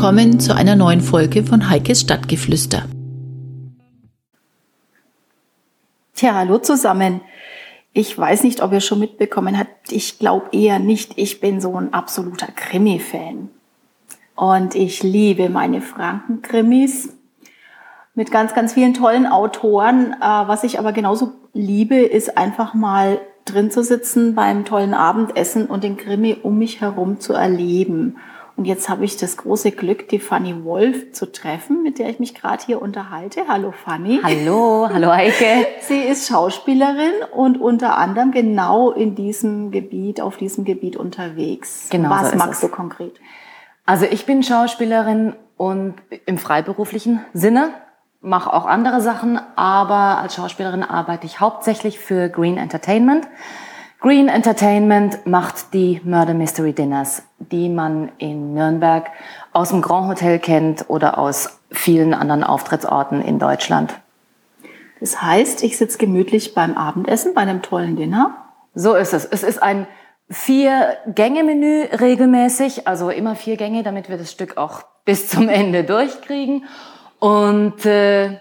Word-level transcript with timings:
Willkommen 0.00 0.40
zu 0.40 0.56
einer 0.56 0.76
neuen 0.76 1.02
Folge 1.02 1.44
von 1.44 1.68
Heikes 1.68 2.00
Stadtgeflüster. 2.00 2.84
Tja, 6.14 6.36
hallo 6.36 6.56
zusammen. 6.56 7.20
Ich 7.92 8.16
weiß 8.16 8.44
nicht, 8.44 8.62
ob 8.62 8.72
ihr 8.72 8.80
schon 8.80 8.98
mitbekommen 8.98 9.58
habt. 9.58 9.92
Ich 9.92 10.18
glaube 10.18 10.46
eher 10.52 10.78
nicht. 10.78 11.18
Ich 11.18 11.40
bin 11.40 11.60
so 11.60 11.76
ein 11.76 11.92
absoluter 11.92 12.46
Krimi-Fan. 12.46 13.50
Und 14.36 14.74
ich 14.74 15.02
liebe 15.02 15.50
meine 15.50 15.82
Franken-Krimis 15.82 17.10
mit 18.14 18.30
ganz, 18.30 18.54
ganz 18.54 18.72
vielen 18.72 18.94
tollen 18.94 19.26
Autoren. 19.26 20.14
Äh, 20.14 20.24
was 20.24 20.64
ich 20.64 20.78
aber 20.78 20.92
genauso 20.92 21.34
liebe, 21.52 21.96
ist 21.96 22.38
einfach 22.38 22.72
mal 22.72 23.20
drin 23.44 23.70
zu 23.70 23.84
sitzen 23.84 24.34
beim 24.34 24.64
tollen 24.64 24.94
Abendessen 24.94 25.66
und 25.66 25.84
den 25.84 25.98
Krimi 25.98 26.38
um 26.42 26.56
mich 26.56 26.80
herum 26.80 27.20
zu 27.20 27.34
erleben. 27.34 28.16
Und 28.60 28.66
jetzt 28.66 28.90
habe 28.90 29.06
ich 29.06 29.16
das 29.16 29.38
große 29.38 29.70
Glück, 29.70 30.10
die 30.10 30.18
Fanny 30.18 30.66
Wolf 30.66 31.12
zu 31.12 31.32
treffen, 31.32 31.82
mit 31.82 31.98
der 31.98 32.10
ich 32.10 32.18
mich 32.18 32.34
gerade 32.34 32.62
hier 32.62 32.82
unterhalte. 32.82 33.44
Hallo 33.48 33.72
Fanny. 33.72 34.20
Hallo, 34.22 34.86
hallo 34.92 35.08
Eike. 35.08 35.66
Sie 35.80 35.98
ist 35.98 36.28
Schauspielerin 36.28 37.22
und 37.32 37.58
unter 37.58 37.96
anderem 37.96 38.32
genau 38.32 38.90
in 38.90 39.14
diesem 39.14 39.70
Gebiet, 39.70 40.20
auf 40.20 40.36
diesem 40.36 40.66
Gebiet 40.66 40.98
unterwegs. 40.98 41.86
Genau. 41.88 42.10
Was 42.10 42.32
so 42.32 42.36
magst 42.36 42.62
du 42.62 42.68
konkret? 42.68 43.18
Also 43.86 44.04
ich 44.04 44.26
bin 44.26 44.42
Schauspielerin 44.42 45.36
und 45.56 45.94
im 46.26 46.36
freiberuflichen 46.36 47.24
Sinne 47.32 47.70
mache 48.20 48.52
auch 48.52 48.66
andere 48.66 49.00
Sachen, 49.00 49.40
aber 49.56 50.18
als 50.18 50.34
Schauspielerin 50.34 50.82
arbeite 50.82 51.24
ich 51.24 51.40
hauptsächlich 51.40 51.98
für 51.98 52.28
Green 52.28 52.58
Entertainment. 52.58 53.26
Green 54.00 54.28
Entertainment 54.28 55.26
macht 55.26 55.74
die 55.74 56.00
Murder 56.04 56.32
Mystery 56.32 56.72
Dinners, 56.72 57.22
die 57.38 57.68
man 57.68 58.10
in 58.16 58.54
Nürnberg 58.54 59.10
aus 59.52 59.68
dem 59.68 59.82
Grand 59.82 60.08
Hotel 60.08 60.38
kennt 60.38 60.88
oder 60.88 61.18
aus 61.18 61.60
vielen 61.70 62.14
anderen 62.14 62.42
Auftrittsorten 62.42 63.20
in 63.20 63.38
Deutschland. 63.38 64.00
Das 65.00 65.20
heißt, 65.20 65.62
ich 65.62 65.76
sitze 65.76 65.98
gemütlich 65.98 66.54
beim 66.54 66.78
Abendessen, 66.78 67.34
bei 67.34 67.42
einem 67.42 67.60
tollen 67.60 67.96
Dinner. 67.96 68.36
So 68.74 68.94
ist 68.94 69.12
es. 69.12 69.26
Es 69.26 69.42
ist 69.42 69.62
ein 69.62 69.86
Vier-Gänge-Menü 70.30 71.88
regelmäßig, 72.00 72.88
also 72.88 73.10
immer 73.10 73.34
vier 73.34 73.56
Gänge, 73.56 73.82
damit 73.82 74.08
wir 74.08 74.16
das 74.16 74.30
Stück 74.30 74.56
auch 74.56 74.82
bis 75.04 75.28
zum 75.28 75.48
Ende 75.50 75.84
durchkriegen. 75.84 76.64
Und 77.18 77.84
äh, 77.84 78.38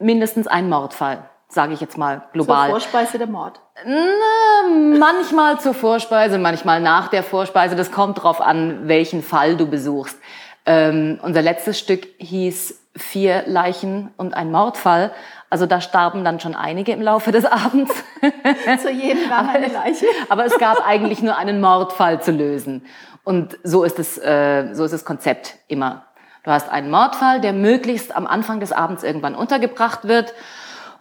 mindestens 0.00 0.48
ein 0.48 0.68
Mordfall, 0.68 1.28
sage 1.48 1.74
ich 1.74 1.80
jetzt 1.80 1.96
mal 1.98 2.22
global. 2.32 2.70
Zur 2.70 2.80
Vorspeise 2.80 3.18
der 3.18 3.26
Mord. 3.26 3.60
Na, 3.84 4.98
manchmal 4.98 5.60
zur 5.60 5.74
Vorspeise, 5.74 6.38
manchmal 6.38 6.80
nach 6.80 7.08
der 7.08 7.22
Vorspeise. 7.22 7.76
Das 7.76 7.92
kommt 7.92 8.22
drauf 8.22 8.40
an, 8.40 8.88
welchen 8.88 9.22
Fall 9.22 9.56
du 9.56 9.66
besuchst. 9.66 10.18
Ähm, 10.64 11.20
unser 11.22 11.42
letztes 11.42 11.78
Stück 11.78 12.06
hieß 12.18 12.82
Vier 12.96 13.44
Leichen 13.46 14.10
und 14.16 14.32
ein 14.32 14.50
Mordfall. 14.50 15.12
Also 15.50 15.66
da 15.66 15.82
starben 15.82 16.24
dann 16.24 16.40
schon 16.40 16.54
einige 16.54 16.92
im 16.92 17.02
Laufe 17.02 17.30
des 17.30 17.44
Abends. 17.44 17.92
Zu 18.82 18.90
jedem 18.90 19.28
Gang 19.28 19.54
eine 19.54 19.68
Leiche. 19.68 20.06
Aber 20.30 20.46
es 20.46 20.58
gab 20.58 20.86
eigentlich 20.86 21.22
nur 21.22 21.36
einen 21.36 21.60
Mordfall 21.60 22.22
zu 22.22 22.32
lösen. 22.32 22.86
Und 23.22 23.58
so 23.62 23.84
ist 23.84 23.98
es, 23.98 24.16
äh, 24.16 24.72
so 24.72 24.84
ist 24.84 24.92
das 24.92 25.04
Konzept 25.04 25.56
immer. 25.68 26.06
Du 26.42 26.50
hast 26.50 26.70
einen 26.70 26.90
Mordfall, 26.90 27.40
der 27.40 27.52
möglichst 27.52 28.16
am 28.16 28.26
Anfang 28.26 28.60
des 28.60 28.72
Abends 28.72 29.02
irgendwann 29.02 29.34
untergebracht 29.34 30.08
wird. 30.08 30.32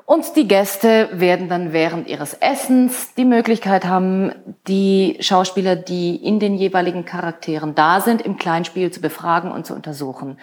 Und 0.06 0.36
die 0.36 0.48
Gäste 0.48 1.10
werden 1.14 1.50
dann 1.50 1.74
während 1.74 2.08
ihres 2.08 2.36
Essens 2.36 3.16
die 3.16 3.26
Möglichkeit 3.26 3.86
haben, 3.86 4.32
die 4.68 5.18
Schauspieler, 5.20 5.76
die 5.76 6.16
in 6.16 6.40
den 6.40 6.56
jeweiligen 6.56 7.06
Charakteren 7.06 7.74
da 7.74 8.02
sind, 8.02 8.22
im 8.22 8.38
Kleinspiel 8.38 8.92
zu 8.92 9.02
befragen 9.02 9.52
und 9.52 9.66
zu 9.66 9.74
untersuchen. 9.74 10.38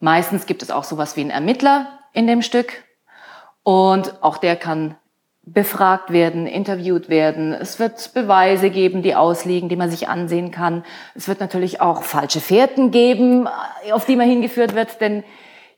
Meistens 0.00 0.44
gibt 0.44 0.62
es 0.62 0.70
auch 0.70 0.84
sowas 0.84 1.16
wie 1.16 1.22
einen 1.22 1.30
Ermittler 1.30 1.88
in 2.12 2.26
dem 2.26 2.42
Stück. 2.42 2.84
Und 3.62 4.22
auch 4.22 4.36
der 4.36 4.54
kann 4.54 4.96
befragt 5.46 6.12
werden, 6.12 6.46
interviewt 6.46 7.08
werden. 7.08 7.54
Es 7.54 7.78
wird 7.78 8.12
Beweise 8.12 8.68
geben, 8.68 9.02
die 9.02 9.14
ausliegen, 9.14 9.68
die 9.68 9.76
man 9.76 9.90
sich 9.90 10.08
ansehen 10.08 10.50
kann. 10.50 10.84
Es 11.14 11.26
wird 11.26 11.40
natürlich 11.40 11.80
auch 11.80 12.02
falsche 12.02 12.40
Fährten 12.40 12.90
geben, 12.90 13.48
auf 13.92 14.04
die 14.04 14.16
man 14.16 14.28
hingeführt 14.28 14.74
wird, 14.74 15.00
denn 15.00 15.24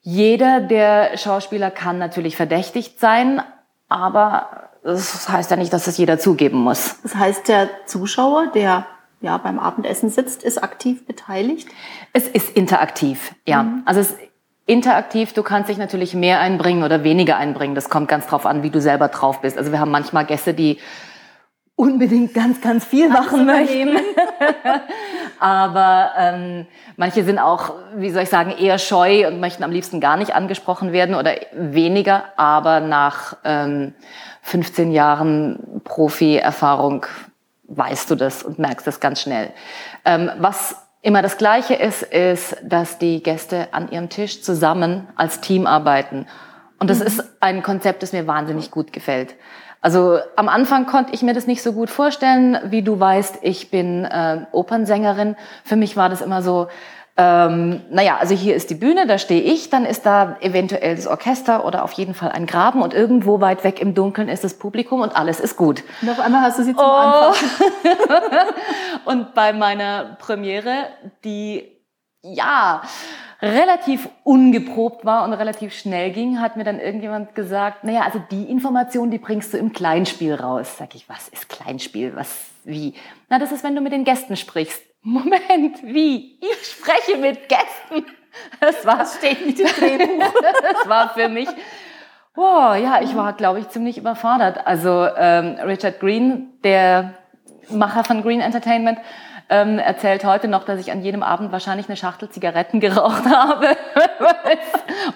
jeder 0.01 0.61
der 0.61 1.17
Schauspieler 1.17 1.71
kann 1.71 1.99
natürlich 1.99 2.37
verdächtigt 2.37 3.01
sein, 3.01 3.43
aber 3.89 4.71
das 4.83 5.29
heißt 5.29 5.51
ja 5.51 5.57
nicht, 5.57 5.73
dass 5.73 5.85
das 5.85 5.99
jeder 5.99 6.19
zugeben 6.19 6.59
muss. 6.59 7.01
Das 7.03 7.15
heißt, 7.15 7.49
der 7.49 7.69
Zuschauer, 7.87 8.49
der 8.55 8.87
ja 9.21 9.37
beim 9.39 9.59
Abendessen 9.59 10.11
sitzt, 10.11 10.43
ist 10.43 10.63
aktiv 10.63 11.05
beteiligt? 11.07 11.69
Es 12.13 12.29
ist 12.29 12.51
interaktiv, 12.51 13.35
ja. 13.47 13.65
Mhm. 13.65 13.83
Also 13.85 14.01
es 14.01 14.15
interaktiv, 14.67 15.33
du 15.33 15.43
kannst 15.43 15.71
dich 15.71 15.79
natürlich 15.79 16.15
mehr 16.15 16.41
einbringen 16.41 16.85
oder 16.85 17.03
weniger 17.03 17.37
einbringen. 17.37 17.75
Das 17.75 17.89
kommt 17.89 18.09
ganz 18.09 18.27
drauf 18.27 18.45
an, 18.47 18.63
wie 18.63 18.71
du 18.71 18.81
selber 18.81 19.09
drauf 19.09 19.41
bist. 19.41 19.57
Also 19.57 19.73
wir 19.73 19.81
haben 19.81 19.91
manchmal 19.91 20.27
Gäste, 20.27 20.53
die 20.53 20.79
unbedingt 21.75 22.35
ganz, 22.35 22.61
ganz 22.61 22.85
viel 22.85 23.09
machen 23.09 23.47
möchten. 23.47 23.97
Aber 25.41 26.13
ähm, 26.17 26.67
manche 26.97 27.25
sind 27.25 27.39
auch, 27.39 27.75
wie 27.97 28.11
soll 28.11 28.23
ich 28.23 28.29
sagen, 28.29 28.51
eher 28.51 28.79
scheu 28.79 29.27
und 29.27 29.41
möchten 29.41 29.65
am 29.65 29.71
liebsten 29.71 30.01
gar 30.01 30.17
nicht 30.17 30.35
angesprochen 30.35 30.93
werden 30.93 31.15
oder 31.15 31.35
weniger. 31.53 32.25
Aber 32.37 32.81
nach 32.81 33.37
ähm, 33.45 33.95
15 34.43 34.93
Jahren 34.93 35.81
Profi-Erfahrung 35.85 37.07
weißt 37.69 38.11
du 38.11 38.15
das 38.15 38.43
und 38.43 38.59
merkst 38.59 38.87
das 38.87 39.01
ganz 39.01 39.21
schnell. 39.21 39.51
Ähm, 40.05 40.31
was 40.39 40.77
immer 41.03 41.23
das 41.23 41.37
Gleiche 41.37 41.75
ist, 41.75 42.03
ist, 42.03 42.57
dass 42.63 42.99
die 42.99 43.23
Gäste 43.23 43.69
an 43.73 43.91
ihrem 43.91 44.09
Tisch 44.09 44.43
zusammen 44.43 45.09
als 45.17 45.41
Team 45.41 45.67
arbeiten. 45.67 46.27
Und 46.79 46.91
das 46.91 47.01
mhm. 47.01 47.07
ist 47.07 47.25
ein 47.41 47.63
Konzept, 47.63 48.03
das 48.03 48.13
mir 48.13 48.27
wahnsinnig 48.27 48.71
gut 48.71 48.93
gefällt. 48.93 49.35
Also 49.81 50.19
am 50.37 50.49
Anfang 50.49 50.87
konnte 50.87 51.15
ich 51.15 51.23
mir 51.23 51.35
das 51.35 51.47
nicht 51.47 51.63
so 51.63 51.73
gut 51.73 51.91
vorstellen. 51.91 52.59
Wie 52.65 52.83
du 52.83 52.99
weißt, 52.99 53.39
ich 53.43 53.71
bin 53.71 54.05
äh, 54.05 54.47
Opernsängerin. 54.53 55.37
Für 55.65 55.77
mich 55.77 55.97
war 55.97 56.09
das 56.09 56.21
immer 56.21 56.43
so, 56.43 56.69
ähm, 57.21 57.81
naja, 57.91 58.17
also 58.21 58.33
hier 58.33 58.55
ist 58.55 58.71
die 58.71 58.77
Bühne, 58.77 59.09
da 59.09 59.19
stehe 59.19 59.43
ich, 59.43 59.71
dann 59.71 59.85
ist 59.85 60.07
da 60.07 60.37
eventuell 60.41 60.95
das 60.95 61.09
Orchester 61.09 61.65
oder 61.65 61.83
auf 61.83 61.91
jeden 61.93 62.15
Fall 62.15 62.31
ein 62.31 62.47
Graben 62.47 62.81
und 62.81 62.95
irgendwo 62.95 63.41
weit 63.41 63.65
weg 63.65 63.81
im 63.81 63.93
Dunkeln 63.93 64.29
ist 64.29 64.45
das 64.45 64.55
Publikum 64.55 65.01
und 65.01 65.17
alles 65.17 65.41
ist 65.41 65.57
gut. 65.57 65.83
Und 66.01 66.11
auf 66.11 66.21
einmal 66.21 66.43
hast 66.43 66.61
du 66.61 66.63
sie 66.63 66.77
zum 66.77 66.85
oh. 66.85 66.91
Anfassen. 66.91 67.51
und 69.05 69.35
bei 69.35 69.53
meiner 69.53 70.17
Premiere, 70.21 70.87
die, 71.25 71.78
ja, 72.23 72.83
relativ 73.41 74.09
ungeprobt 74.25 75.05
war 75.05 75.25
und 75.25 75.33
relativ 75.33 75.73
schnell 75.73 76.11
ging, 76.11 76.41
hat 76.41 76.57
mir 76.57 76.65
dann 76.65 76.81
irgendjemand 76.81 77.35
gesagt, 77.35 77.85
naja, 77.85 78.03
also 78.03 78.21
die 78.31 78.45
Information, 78.45 79.11
die 79.11 79.19
bringst 79.19 79.53
du 79.55 79.59
im 79.59 79.73
Kleinspiel 79.73 80.35
raus. 80.35 80.77
Sag 80.79 80.95
ich, 80.95 81.09
was 81.09 81.29
ist 81.29 81.49
Kleinspiel? 81.49 82.17
Was, 82.17 82.47
wie? 82.65 82.95
Na, 83.29 83.39
das 83.39 83.53
ist, 83.53 83.63
wenn 83.63 83.75
du 83.75 83.81
mit 83.81 83.93
den 83.93 84.05
Gästen 84.05 84.37
sprichst. 84.37 84.83
Moment, 85.03 85.83
wie? 85.83 86.39
Ich 86.41 86.67
spreche 86.67 87.17
mit 87.19 87.49
Gästen. 87.49 88.07
Das 88.61 88.87
war, 88.87 88.99
das 88.99 89.17
steht 89.17 89.45
nicht 89.45 89.59
im 89.59 89.67
Drehbuch. 89.81 90.33
das 90.63 90.89
war 90.89 91.09
für 91.09 91.29
mich, 91.29 91.49
wow, 92.37 92.77
ja, 92.77 93.01
ich 93.03 93.17
war, 93.17 93.33
glaube 93.33 93.59
ich, 93.59 93.69
ziemlich 93.71 93.99
überfordert. 93.99 94.65
Also 94.65 95.09
ähm, 95.17 95.57
Richard 95.65 95.99
Green, 95.99 96.53
der 96.63 97.15
Macher 97.69 98.05
von 98.05 98.23
Green 98.23 98.41
Entertainment, 98.41 98.99
ähm, 99.51 99.79
erzählt 99.79 100.25
heute 100.25 100.49
noch, 100.49 100.65
dass 100.65 100.81
ich 100.81 100.93
an 100.93 101.03
jedem 101.03 101.23
Abend 101.23 101.53
wahrscheinlich 101.53 101.89
eine 101.89 101.97
Schachtel 101.97 102.29
Zigaretten 102.29 102.81
geraucht 102.81 103.25
habe. 103.25 103.77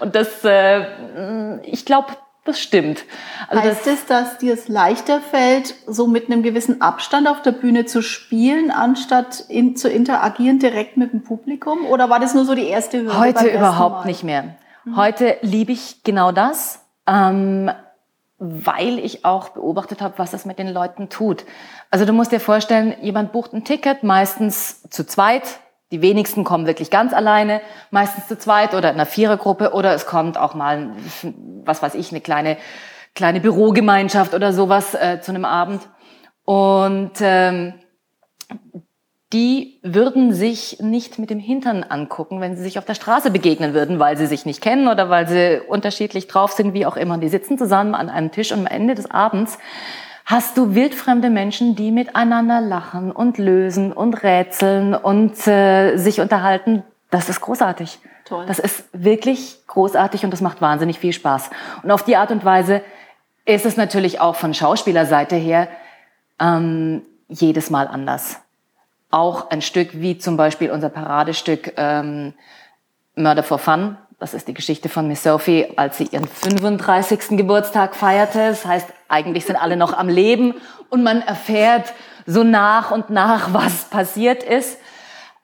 Und 0.01 0.15
das, 0.15 0.45
äh, 0.45 1.61
ich 1.63 1.85
glaube, 1.85 2.09
das 2.45 2.59
stimmt. 2.59 3.05
Also 3.49 3.63
heißt 3.63 3.87
das, 3.87 3.95
es, 3.95 4.07
dass 4.07 4.39
dir 4.39 4.55
es 4.55 4.67
leichter 4.67 5.21
fällt, 5.21 5.75
so 5.87 6.09
mit 6.09 6.27
einem 6.27 6.43
gewissen 6.43 6.81
Abstand 6.81 7.29
auf 7.29 7.41
der 7.43 7.53
Bühne 7.53 7.85
zu 7.85 8.03
spielen, 8.03 8.73
anstatt 8.73 9.45
in, 9.49 9.77
zu 9.77 9.89
interagieren 9.89 10.59
direkt 10.59 10.97
mit 10.97 11.13
dem 11.13 11.23
Publikum? 11.23 11.87
Oder 11.87 12.11
war 12.11 12.19
das 12.19 12.35
nur 12.35 12.45
so 12.45 12.57
die 12.57 12.67
erste 12.67 13.03
Hürde? 13.03 13.19
Heute 13.19 13.47
überhaupt 13.47 14.07
nicht 14.07 14.25
mehr. 14.25 14.57
Mhm. 14.85 14.97
Heute 14.97 15.37
liebe 15.43 15.71
ich 15.71 16.03
genau 16.03 16.33
das. 16.33 16.85
Ähm, 17.07 17.71
weil 18.45 18.99
ich 18.99 19.25
auch 19.25 19.51
beobachtet 19.51 20.03
habe, 20.03 20.15
was 20.17 20.33
das 20.33 20.45
mit 20.45 20.59
den 20.59 20.67
Leuten 20.67 21.09
tut. 21.09 21.45
Also 21.91 22.05
du 22.05 22.13
musst 22.13 22.33
dir 22.33 22.41
vorstellen, 22.41 22.93
jemand 23.01 23.31
bucht 23.31 23.53
ein 23.53 23.63
Ticket, 23.63 24.03
meistens 24.03 24.83
zu 24.91 25.07
zweit. 25.07 25.61
Die 25.93 26.03
wenigsten 26.03 26.43
kommen 26.43 26.67
wirklich 26.67 26.91
ganz 26.91 27.13
alleine, 27.13 27.61
meistens 27.93 28.27
zu 28.27 28.37
zweit 28.37 28.75
oder 28.75 28.89
in 28.89 28.97
einer 28.97 29.07
Vierergruppe 29.07 29.73
oder 29.75 29.95
es 29.95 30.07
kommt 30.07 30.39
auch 30.39 30.55
mal, 30.55 30.91
was 31.65 31.83
weiß 31.83 31.95
ich, 31.95 32.11
eine 32.11 32.21
kleine, 32.21 32.57
kleine 33.15 33.41
Bürogemeinschaft 33.41 34.35
oder 34.35 34.53
sowas 34.53 34.95
äh, 34.95 35.21
zu 35.21 35.31
einem 35.31 35.45
Abend. 35.45 35.83
Und 36.45 37.13
ähm, 37.21 37.75
die 39.33 39.79
würden 39.83 40.35
sich 40.35 40.79
nicht 40.81 41.19
mit 41.19 41.31
dem 41.31 41.39
Hintern 41.39 41.85
angucken, 41.85 42.41
wenn 42.41 42.55
sie 42.57 42.63
sich 42.63 42.79
auf 42.79 42.85
der 42.85 42.95
Straße 42.95 43.31
begegnen 43.31 43.73
würden, 43.73 43.99
weil 43.99 44.19
sie 44.19 44.27
sich 44.27 44.45
nicht 44.45 44.61
kennen 44.61 44.89
oder 44.89 45.09
weil 45.09 45.27
sie 45.27 45.61
unterschiedlich 45.67 46.27
drauf 46.27 46.53
sind, 46.53 46.75
wie 46.75 46.85
auch 46.85 46.97
immer. 46.97 47.17
Die 47.17 47.29
sitzen 47.29 47.57
zusammen 47.57 47.95
an 47.95 48.11
einem 48.11 48.31
Tisch 48.31 48.53
und 48.53 48.61
am 48.61 48.67
Ende 48.67 48.95
des 48.95 49.11
Abends 49.11 49.59
hast 50.27 50.59
du 50.59 50.75
wildfremde 50.75 51.31
Menschen, 51.31 51.75
die 51.77 51.91
miteinander 51.91 52.61
lachen 52.61 53.11
und 53.11 53.39
lösen 53.39 53.93
und 53.93 54.23
rätseln 54.23 54.95
und 54.95 55.47
äh, 55.47 55.97
sich 55.97 56.21
unterhalten. 56.21 56.83
Das 57.11 57.29
ist 57.29 57.41
großartig. 57.41 57.99
Toll. 58.27 58.45
Das 58.47 58.59
ist 58.59 58.85
wirklich 58.93 59.59
großartig 59.67 60.25
und 60.25 60.31
das 60.31 60.43
macht 60.43 60.61
wahnsinnig 60.61 60.99
viel 60.99 61.13
Spaß. 61.13 61.51
Und 61.83 61.91
auf 61.91 62.05
die 62.05 62.17
Art 62.17 62.31
und 62.31 62.45
Weise 62.45 62.83
ist 63.45 63.67
es 63.67 63.77
natürlich 63.77 64.21
auch 64.21 64.37
von 64.37 64.55
Schauspielerseite 64.55 65.37
her 65.37 65.69
ähm, 66.39 67.03
jedes 67.29 67.71
Mal 67.71 67.89
anders. 67.89 68.43
Auch 69.13 69.51
ein 69.51 69.63
Stück 69.63 69.91
wie 69.93 70.19
zum 70.19 70.37
Beispiel 70.37 70.73
unser 70.73 70.89
Paradestück 70.89 71.75
ähm, 71.77 72.35
Murder 73.15 73.45
for 73.45 73.59
Fun. 73.59 73.97
Das 74.19 74.35
ist 74.35 74.49
die 74.49 74.55
Geschichte 74.55 74.89
von 74.89 75.07
Miss 75.07 75.23
Sophie, 75.23 75.67
als 75.77 75.99
sie 75.99 76.05
ihren 76.05 76.27
35. 76.27 77.37
Geburtstag 77.37 77.95
feierte. 77.95 78.49
Das 78.49 78.67
heißt, 78.67 78.89
eigentlich 79.09 79.45
sind 79.45 79.57
alle 79.57 79.77
noch 79.77 79.93
am 79.93 80.09
Leben 80.09 80.55
und 80.91 81.05
man 81.05 81.23
erfährt 81.23 81.93
so 82.27 82.43
nach 82.43 82.91
und 82.91 83.11
nach, 83.11 83.53
was 83.53 83.85
passiert 83.85 84.43
ist. 84.43 84.79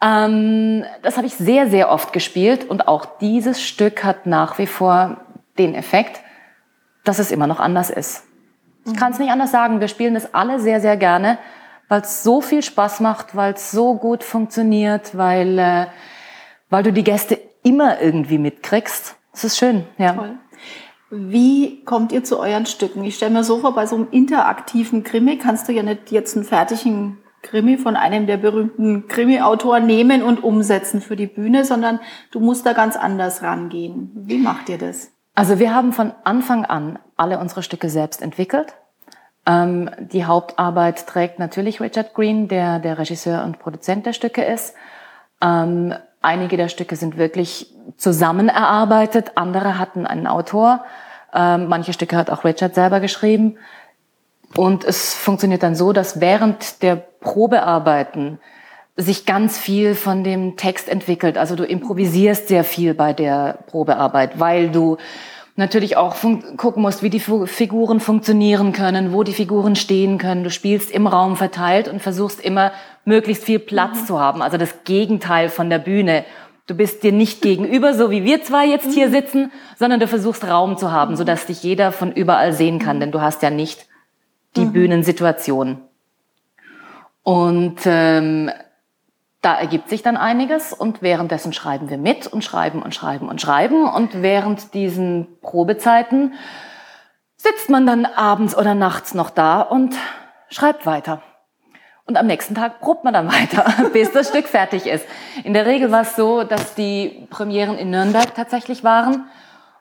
Ähm, 0.01 0.85
das 1.03 1.17
habe 1.17 1.27
ich 1.27 1.35
sehr, 1.35 1.69
sehr 1.69 1.91
oft 1.91 2.13
gespielt 2.13 2.69
und 2.69 2.89
auch 2.89 3.05
dieses 3.21 3.63
Stück 3.63 4.05
hat 4.05 4.27
nach 4.27 4.59
wie 4.59 4.67
vor 4.67 5.19
den 5.59 5.75
Effekt, 5.75 6.21
dass 7.05 7.19
es 7.19 7.31
immer 7.31 7.47
noch 7.47 7.61
anders 7.61 7.91
ist. 7.91 8.25
Ich 8.87 8.97
kann 8.97 9.13
es 9.13 9.19
nicht 9.19 9.31
anders 9.31 9.51
sagen. 9.51 9.81
Wir 9.81 9.89
spielen 9.89 10.15
das 10.15 10.33
alle 10.35 10.61
sehr, 10.61 10.81
sehr 10.81 10.97
gerne, 10.97 11.39
weil 11.89 12.03
es 12.03 12.23
so 12.23 12.41
viel 12.41 12.63
Spaß 12.63 13.01
macht, 13.01 13.35
weil 13.35 13.55
es 13.55 13.71
so 13.71 13.95
gut 13.95 14.23
funktioniert, 14.23 15.17
weil, 15.17 15.59
äh, 15.59 15.87
weil 16.71 16.83
du 16.83 16.93
die 16.93 17.05
Gäste 17.05 17.39
immer 17.63 18.01
irgendwie 18.01 18.39
mitkriegst. 18.39 19.17
Es 19.33 19.45
ist 19.45 19.59
schön, 19.59 19.85
ja. 19.97 20.13
Toll. 20.13 20.39
Wie 21.11 21.85
kommt 21.85 22.13
ihr 22.13 22.23
zu 22.23 22.39
euren 22.39 22.67
Stücken? 22.67 23.03
Ich 23.05 23.17
stelle 23.17 23.33
mir 23.33 23.45
so 23.45 23.61
vor, 23.61 23.75
bei 23.75 23.87
so 23.87 23.97
einem 23.97 24.09
interaktiven 24.11 25.05
Krimi 25.05 25.39
kannst 25.39 25.67
du 25.69 25.73
ja 25.73 25.83
nicht 25.83 26.11
jetzt 26.11 26.37
einen 26.37 26.45
fertigen 26.45 27.19
Krimi 27.41 27.79
von 27.79 27.97
einem 27.97 28.27
der 28.27 28.37
berühmten 28.37 29.09
Krimi-Autoren 29.09 29.87
nehmen 29.87 30.23
und 30.23 30.43
umsetzen 30.43 31.01
für 31.01 31.17
die 31.17 31.27
Bühne, 31.27 31.65
sondern 31.65 32.01
du 32.31 32.41
musst 32.41 32.67
da 32.67 32.75
ganz 32.75 32.97
anders 32.97 33.43
rangehen. 33.43 34.11
Wie 34.15 34.39
macht 34.39 34.69
ihr 34.69 34.77
das? 34.77 35.13
Also 35.35 35.59
wir 35.59 35.75
haben 35.75 35.93
von 35.93 36.13
Anfang 36.25 36.65
an 36.65 36.99
alle 37.17 37.39
unsere 37.39 37.63
Stücke 37.63 37.89
selbst 37.89 38.21
entwickelt. 38.21 38.75
Ähm, 39.49 39.91
die 39.99 40.27
Hauptarbeit 40.27 41.07
trägt 41.07 41.39
natürlich 41.39 41.81
Richard 41.81 42.13
Green, 42.15 42.49
der 42.49 42.79
der 42.79 42.99
Regisseur 42.99 43.45
und 43.45 43.59
Produzent 43.59 44.05
der 44.05 44.13
Stücke 44.13 44.45
ist. 44.45 44.75
Ähm, 45.41 45.95
einige 46.21 46.59
der 46.59 46.69
Stücke 46.69 46.97
sind 46.97 47.17
wirklich 47.17 47.73
zusammen 47.97 48.51
erarbeitet, 48.51 49.33
andere 49.37 49.79
hatten 49.79 50.07
einen 50.07 50.27
Autor. 50.27 50.85
Ähm, 51.33 51.69
manche 51.69 51.95
Stücke 51.95 52.17
hat 52.17 52.29
auch 52.31 52.45
Richard 52.45 52.75
selber 52.75 53.01
geschrieben. 53.01 53.57
Und 54.55 54.85
es 54.85 55.15
funktioniert 55.15 55.63
dann 55.63 55.75
so, 55.75 55.93
dass 55.93 56.21
während 56.21 56.83
der 56.83 56.97
Probearbeiten 56.97 58.39
sich 58.97 59.27
ganz 59.27 59.57
viel 59.57 59.95
von 59.95 60.25
dem 60.25 60.57
Text 60.57 60.89
entwickelt. 60.89 61.39
Also 61.39 61.55
du 61.55 61.65
improvisierst 61.65 62.49
sehr 62.49 62.65
viel 62.65 62.95
bei 62.95 63.13
der 63.13 63.59
Probearbeit, 63.69 64.41
weil 64.41 64.71
du 64.71 64.97
natürlich 65.59 65.97
auch 65.97 66.17
gucken 66.57 66.83
musst, 66.83 67.03
wie 67.03 67.11
die 67.11 67.21
Figuren 67.21 68.01
funktionieren 68.01 68.73
können, 68.73 69.13
wo 69.13 69.25
die 69.25 69.33
Figuren 69.33 69.75
stehen 69.75 70.17
können. 70.17 70.45
Du 70.45 70.51
spielst 70.51 70.91
im 70.91 71.07
Raum 71.07 71.37
verteilt 71.37 71.89
und 71.89 72.01
versuchst 72.01 72.41
immer 72.41 72.73
möglichst 73.05 73.45
viel 73.45 73.59
Platz 73.59 74.03
mhm. 74.03 74.07
zu 74.07 74.21
haben. 74.21 74.41
Also 74.41 74.57
das 74.57 74.85
Gegenteil 74.85 75.49
von 75.49 75.69
der 75.69 75.81
Bühne. 75.81 76.25
Du 76.69 76.75
bist 76.75 77.03
dir 77.03 77.13
nicht 77.13 77.43
gegenüber, 77.43 77.93
so 77.93 78.11
wie 78.11 78.25
wir 78.25 78.43
zwei 78.45 78.67
jetzt 78.67 78.95
hier 78.95 79.09
mhm. 79.09 79.13
sitzen, 79.13 79.53
sondern 79.77 79.99
du 79.99 80.07
versuchst 80.07 80.47
Raum 80.47 80.79
zu 80.79 80.93
haben, 80.93 81.17
so 81.17 81.25
dass 81.25 81.47
dich 81.47 81.63
jeder 81.63 81.91
von 81.91 82.13
überall 82.13 82.53
sehen 82.53 82.79
kann, 82.79 82.97
mhm. 82.97 83.01
denn 83.01 83.13
du 83.13 83.21
hast 83.21 83.43
ja 83.43 83.51
nicht 83.51 83.87
die 84.57 84.65
mhm. 84.65 84.73
Bühnensituation. 84.73 85.79
Und 87.25 87.81
ähm, 87.85 88.51
da 89.41 89.55
ergibt 89.55 89.89
sich 89.89 90.03
dann 90.03 90.17
einiges 90.17 90.73
und 90.73 91.01
währenddessen 91.01 91.53
schreiben 91.53 91.91
wir 91.91 91.99
mit 91.99 92.27
und 92.27 92.43
schreiben 92.43 92.83
und 92.83 92.95
schreiben 92.95 93.29
und 93.29 93.41
schreiben 93.41 93.89
und 93.89 94.23
während 94.23 94.75
diesen 94.75 95.39
Probezeiten 95.41 96.35
sitzt 97.37 97.71
man 97.71 97.87
dann 97.87 98.05
abends 98.05 98.57
oder 98.57 98.75
nachts 98.75 99.15
noch 99.15 99.31
da 99.31 99.61
und 99.61 99.95
schreibt 100.51 100.87
weiter. 100.87 101.23
Und 102.05 102.17
am 102.17 102.27
nächsten 102.27 102.55
Tag 102.55 102.81
probt 102.81 103.05
man 103.05 103.15
dann 103.15 103.29
weiter, 103.33 103.91
bis 103.93 104.11
das 104.13 104.29
Stück 104.29 104.49
fertig 104.49 104.87
ist. 104.87 105.07
In 105.45 105.55
der 105.55 105.67
Regel 105.67 105.93
war 105.93 106.03
es 106.03 106.17
so, 106.17 106.43
dass 106.43 106.75
die 106.75 107.27
Premieren 107.31 107.79
in 107.79 107.91
Nürnberg 107.91 108.35
tatsächlich 108.35 108.83
waren 108.83 109.29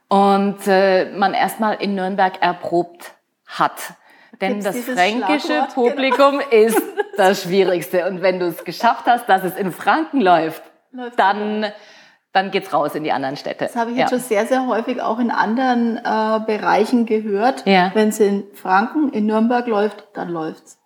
und 0.07 0.67
äh, 0.67 1.11
man 1.11 1.33
erstmal 1.33 1.75
in 1.75 1.95
Nürnberg 1.95 2.41
erprobt 2.41 3.13
hat. 3.47 3.93
Denn 4.41 4.63
das 4.63 4.77
fränkische 4.77 5.47
genau. 5.47 5.65
Publikum 5.73 6.39
genau. 6.39 6.51
ist 6.51 6.81
das 7.17 7.43
Schwierigste. 7.43 8.07
Und 8.07 8.21
wenn 8.21 8.39
du 8.39 8.47
es 8.47 8.63
geschafft 8.63 9.05
hast, 9.05 9.27
dass 9.27 9.43
es 9.43 9.55
in 9.55 9.71
Franken 9.71 10.21
läuft, 10.21 10.61
läuft 10.91 11.19
dann, 11.19 11.65
dann 12.33 12.51
geht's 12.51 12.71
raus 12.73 12.95
in 12.95 13.03
die 13.03 13.11
anderen 13.11 13.35
Städte. 13.35 13.65
Das 13.65 13.75
habe 13.75 13.91
ich 13.91 13.97
jetzt 13.97 14.11
schon 14.11 14.19
sehr, 14.19 14.45
sehr 14.45 14.67
häufig 14.67 15.01
auch 15.01 15.19
in 15.19 15.31
anderen 15.31 15.97
äh, 15.97 16.39
Bereichen 16.45 17.05
gehört. 17.05 17.65
Ja. 17.65 17.91
Wenn 17.93 18.09
es 18.09 18.19
in 18.19 18.43
Franken, 18.53 19.11
in 19.11 19.25
Nürnberg 19.25 19.65
läuft, 19.67 20.07
dann 20.13 20.29
läuft's. 20.29 20.76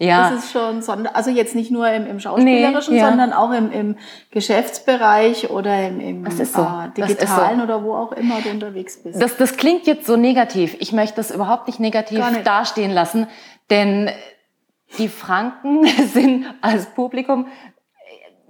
Ja. 0.00 0.30
Das 0.30 0.44
ist 0.44 0.52
schon, 0.52 0.80
Sonder 0.80 1.16
also 1.16 1.30
jetzt 1.30 1.56
nicht 1.56 1.72
nur 1.72 1.90
im, 1.90 2.06
im 2.06 2.20
Schauspielerischen, 2.20 2.94
nee, 2.94 3.00
ja. 3.00 3.08
sondern 3.08 3.32
auch 3.32 3.50
im, 3.50 3.72
im 3.72 3.96
Geschäftsbereich 4.30 5.50
oder 5.50 5.88
im, 5.88 6.00
im 6.00 6.30
so. 6.30 6.62
äh, 6.62 6.90
Digitalen 6.96 7.58
so. 7.58 7.64
oder 7.64 7.82
wo 7.82 7.94
auch 7.94 8.12
immer 8.12 8.40
du 8.40 8.50
unterwegs 8.50 9.02
bist. 9.02 9.20
Das, 9.20 9.36
das 9.36 9.56
klingt 9.56 9.88
jetzt 9.88 10.06
so 10.06 10.16
negativ. 10.16 10.76
Ich 10.78 10.92
möchte 10.92 11.16
das 11.16 11.32
überhaupt 11.32 11.66
nicht 11.66 11.80
negativ 11.80 12.18
nicht. 12.30 12.46
dastehen 12.46 12.92
lassen, 12.92 13.26
denn 13.70 14.08
die 14.98 15.08
Franken 15.08 15.84
sind 16.12 16.46
als 16.60 16.86
Publikum, 16.86 17.48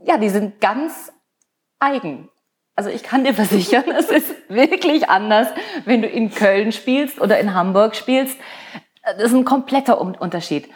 ja, 0.04 0.18
die 0.18 0.28
sind 0.28 0.60
ganz 0.60 1.12
eigen. 1.78 2.28
Also 2.76 2.90
ich 2.90 3.02
kann 3.02 3.24
dir 3.24 3.32
versichern, 3.32 3.84
es 3.98 4.10
ist 4.10 4.34
wirklich 4.48 5.08
anders, 5.08 5.48
wenn 5.86 6.02
du 6.02 6.08
in 6.08 6.30
Köln 6.30 6.72
spielst 6.72 7.20
oder 7.22 7.40
in 7.40 7.54
Hamburg 7.54 7.96
spielst. 7.96 8.36
Das 9.02 9.30
ist 9.30 9.34
ein 9.34 9.46
kompletter 9.46 9.98
Unterschied. 9.98 10.68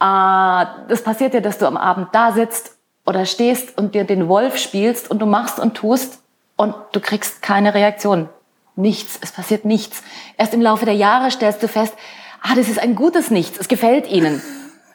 Äh, 0.00 0.66
das 0.88 1.02
passiert 1.02 1.34
ja, 1.34 1.40
dass 1.40 1.58
du 1.58 1.66
am 1.66 1.76
Abend 1.76 2.08
da 2.12 2.32
sitzt 2.32 2.76
oder 3.06 3.26
stehst 3.26 3.76
und 3.78 3.94
dir 3.94 4.04
den 4.04 4.28
Wolf 4.28 4.56
spielst 4.56 5.10
und 5.10 5.20
du 5.20 5.26
machst 5.26 5.58
und 5.58 5.74
tust 5.74 6.22
und 6.56 6.74
du 6.92 7.00
kriegst 7.00 7.42
keine 7.42 7.74
Reaktion. 7.74 8.28
Nichts, 8.76 9.18
es 9.20 9.32
passiert 9.32 9.64
nichts. 9.64 10.02
Erst 10.38 10.54
im 10.54 10.62
Laufe 10.62 10.84
der 10.84 10.94
Jahre 10.94 11.30
stellst 11.30 11.62
du 11.62 11.68
fest, 11.68 11.94
ah, 12.42 12.54
das 12.54 12.68
ist 12.68 12.78
ein 12.78 12.94
gutes 12.94 13.30
Nichts, 13.30 13.58
es 13.58 13.68
gefällt 13.68 14.10
ihnen. 14.10 14.42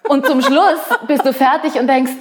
Und 0.07 0.25
zum 0.25 0.41
Schluss 0.41 0.79
bist 1.07 1.25
du 1.25 1.33
fertig 1.33 1.79
und 1.79 1.87
denkst, 1.87 2.11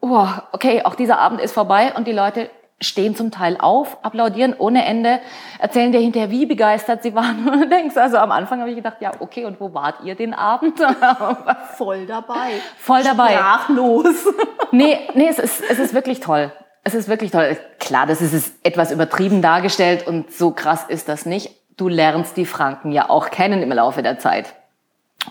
oh, 0.00 0.26
okay, 0.52 0.82
auch 0.84 0.94
dieser 0.94 1.18
Abend 1.18 1.40
ist 1.40 1.52
vorbei 1.52 1.94
und 1.96 2.06
die 2.06 2.12
Leute 2.12 2.50
stehen 2.80 3.14
zum 3.14 3.30
Teil 3.30 3.56
auf, 3.58 3.98
applaudieren 4.02 4.54
ohne 4.56 4.84
Ende, 4.84 5.20
erzählen 5.58 5.92
dir 5.92 6.00
hinterher, 6.00 6.30
wie 6.30 6.46
begeistert 6.46 7.02
sie 7.02 7.14
waren. 7.14 7.48
Und 7.52 7.60
du 7.60 7.68
denkst, 7.68 7.96
also 7.96 8.18
am 8.18 8.32
Anfang 8.32 8.60
habe 8.60 8.70
ich 8.70 8.76
gedacht, 8.76 8.98
ja, 9.00 9.12
okay, 9.20 9.44
und 9.44 9.60
wo 9.60 9.72
wart 9.74 10.02
ihr 10.04 10.14
den 10.14 10.34
Abend? 10.34 10.78
Voll 11.76 12.06
dabei. 12.06 12.60
Voll 12.76 13.02
dabei. 13.02 13.34
Sprachlos. 13.34 14.06
nee, 14.72 14.98
nee, 15.14 15.28
es 15.28 15.38
ist, 15.38 15.62
es 15.68 15.78
ist 15.78 15.94
wirklich 15.94 16.20
toll. 16.20 16.52
Es 16.82 16.94
ist 16.94 17.08
wirklich 17.08 17.30
toll. 17.30 17.56
Klar, 17.78 18.06
das 18.06 18.20
ist 18.20 18.54
etwas 18.62 18.92
übertrieben 18.92 19.40
dargestellt 19.40 20.06
und 20.06 20.32
so 20.32 20.50
krass 20.50 20.84
ist 20.86 21.08
das 21.08 21.24
nicht. 21.24 21.50
Du 21.76 21.88
lernst 21.88 22.36
die 22.36 22.44
Franken 22.44 22.92
ja 22.92 23.08
auch 23.08 23.30
kennen 23.30 23.62
im 23.62 23.72
Laufe 23.72 24.02
der 24.02 24.18
Zeit 24.18 24.54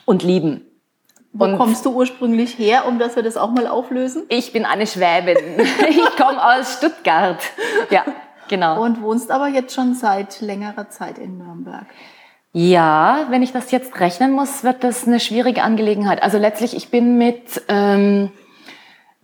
und 0.06 0.24
lieben. 0.24 0.66
Wo 1.34 1.46
und 1.46 1.58
kommst 1.58 1.84
du 1.86 1.92
ursprünglich 1.92 2.60
her, 2.60 2.86
um 2.88 3.00
dass 3.00 3.16
wir 3.16 3.24
das 3.24 3.38
auch 3.38 3.50
mal 3.50 3.66
auflösen? 3.66 4.24
Ich 4.30 4.54
bin 4.54 4.66
eine 4.66 4.86
Schwäbin. 4.86 5.38
ich 5.90 6.16
komme 6.16 6.40
aus 6.44 6.78
Stuttgart. 6.78 7.42
Ja, 7.90 8.06
genau. 8.48 8.84
Und 8.84 9.02
wohnst 9.02 9.32
aber 9.32 9.48
jetzt 9.48 9.74
schon 9.74 9.96
seit 9.96 10.42
längerer 10.42 10.90
Zeit 10.90 11.18
in 11.18 11.40
Nürnberg. 11.40 11.88
Ja, 12.52 13.26
wenn 13.30 13.42
ich 13.42 13.52
das 13.52 13.72
jetzt 13.72 14.00
rechnen 14.00 14.32
muss, 14.32 14.64
wird 14.64 14.84
das 14.84 15.08
eine 15.08 15.20
schwierige 15.20 15.64
Angelegenheit. 15.64 16.22
Also 16.22 16.38
letztlich, 16.38 16.76
ich 16.76 16.92
bin 16.92 17.18
mit, 17.18 17.64
ähm, 17.68 18.32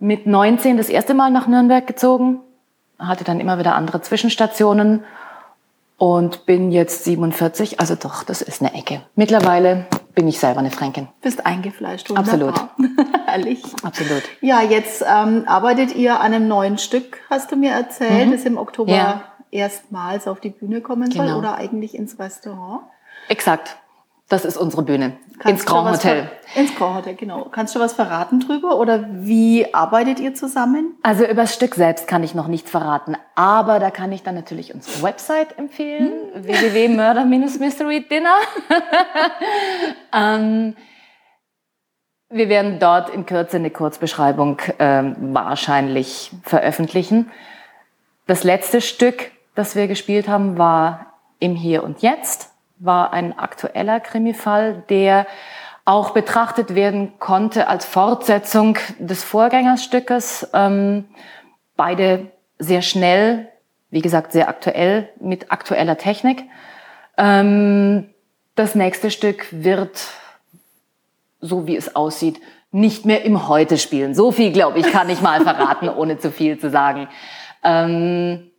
mit 0.00 0.26
19 0.26 0.76
das 0.76 0.88
erste 0.88 1.14
Mal 1.14 1.30
nach 1.30 1.46
Nürnberg 1.46 1.86
gezogen, 1.86 2.40
hatte 2.98 3.22
dann 3.22 3.38
immer 3.38 3.60
wieder 3.60 3.76
andere 3.76 4.02
Zwischenstationen 4.02 5.04
und 5.96 6.44
bin 6.44 6.72
jetzt 6.72 7.04
47, 7.04 7.78
also 7.78 7.94
doch, 7.94 8.24
das 8.24 8.42
ist 8.42 8.62
eine 8.62 8.74
Ecke. 8.74 9.02
Mittlerweile 9.14 9.86
bin 10.14 10.28
ich 10.28 10.38
selber 10.38 10.60
eine 10.60 10.70
Fränkin. 10.70 11.08
Bist 11.20 11.44
eingefleischt, 11.46 12.10
wunderbar. 12.10 12.32
Absolut. 12.32 12.70
Herrlich. 13.26 13.62
Absolut. 13.82 14.22
Ja, 14.40 14.62
jetzt 14.62 15.04
ähm, 15.06 15.44
arbeitet 15.46 15.94
ihr 15.94 16.20
an 16.20 16.34
einem 16.34 16.48
neuen 16.48 16.78
Stück, 16.78 17.18
hast 17.28 17.52
du 17.52 17.56
mir 17.56 17.70
erzählt, 17.72 18.28
mhm. 18.28 18.32
das 18.32 18.44
im 18.44 18.58
Oktober 18.58 18.92
ja. 18.92 19.24
erstmals 19.50 20.26
auf 20.26 20.40
die 20.40 20.50
Bühne 20.50 20.80
kommen 20.80 21.10
soll 21.10 21.26
genau. 21.26 21.38
oder 21.38 21.56
eigentlich 21.56 21.94
ins 21.94 22.18
Restaurant. 22.18 22.82
Exakt. 23.28 23.76
Das 24.30 24.44
ist 24.44 24.56
unsere 24.56 24.82
Bühne. 24.82 25.16
Kannst 25.40 25.64
ins 25.64 25.66
Grand 25.66 25.90
Hotel. 25.90 26.30
Ins 26.54 26.72
Grand 26.76 26.98
Hotel, 26.98 27.16
genau. 27.16 27.46
Kannst 27.50 27.74
du 27.74 27.80
was 27.80 27.94
verraten 27.94 28.38
drüber 28.38 28.78
oder 28.78 29.04
wie 29.10 29.74
arbeitet 29.74 30.20
ihr 30.20 30.34
zusammen? 30.34 30.94
Also 31.02 31.24
über 31.24 31.42
das 31.42 31.52
Stück 31.52 31.74
selbst 31.74 32.06
kann 32.06 32.22
ich 32.22 32.32
noch 32.32 32.46
nichts 32.46 32.70
verraten, 32.70 33.16
aber 33.34 33.80
da 33.80 33.90
kann 33.90 34.12
ich 34.12 34.22
dann 34.22 34.36
natürlich 34.36 34.72
unsere 34.72 35.02
Website 35.02 35.58
empfehlen, 35.58 36.12
hm. 36.32 36.44
www.murder-mystery-dinner. 36.44 38.34
ähm, 40.14 40.76
wir 42.28 42.48
werden 42.48 42.78
dort 42.78 43.10
in 43.10 43.26
Kürze 43.26 43.56
eine 43.56 43.70
Kurzbeschreibung 43.70 44.58
ähm, 44.78 45.16
wahrscheinlich 45.34 46.30
veröffentlichen. 46.44 47.32
Das 48.28 48.44
letzte 48.44 48.80
Stück, 48.80 49.32
das 49.56 49.74
wir 49.74 49.88
gespielt 49.88 50.28
haben, 50.28 50.56
war 50.56 51.14
im 51.40 51.56
Hier 51.56 51.82
und 51.82 52.00
Jetzt, 52.02 52.49
war 52.80 53.12
ein 53.12 53.38
aktueller 53.38 54.00
Krimifall, 54.00 54.82
der 54.88 55.26
auch 55.84 56.10
betrachtet 56.10 56.74
werden 56.74 57.18
konnte 57.18 57.68
als 57.68 57.84
Fortsetzung 57.84 58.78
des 58.98 59.22
Vorgängerstückes. 59.22 60.48
Ähm, 60.52 61.04
beide 61.76 62.30
sehr 62.58 62.82
schnell, 62.82 63.48
wie 63.90 64.02
gesagt, 64.02 64.32
sehr 64.32 64.48
aktuell, 64.48 65.08
mit 65.20 65.52
aktueller 65.52 65.98
Technik. 65.98 66.44
Ähm, 67.16 68.10
das 68.54 68.74
nächste 68.74 69.10
Stück 69.10 69.46
wird, 69.50 70.00
so 71.40 71.66
wie 71.66 71.76
es 71.76 71.96
aussieht, 71.96 72.40
nicht 72.72 73.04
mehr 73.04 73.24
im 73.24 73.48
Heute 73.48 73.78
spielen. 73.78 74.14
So 74.14 74.32
viel, 74.32 74.52
glaube 74.52 74.78
ich, 74.78 74.90
kann 74.90 75.08
ich 75.10 75.20
mal 75.20 75.40
verraten, 75.42 75.88
ohne 75.96 76.18
zu 76.18 76.30
viel 76.30 76.58
zu 76.58 76.70
sagen. 76.70 77.08
Ähm, 77.64 78.49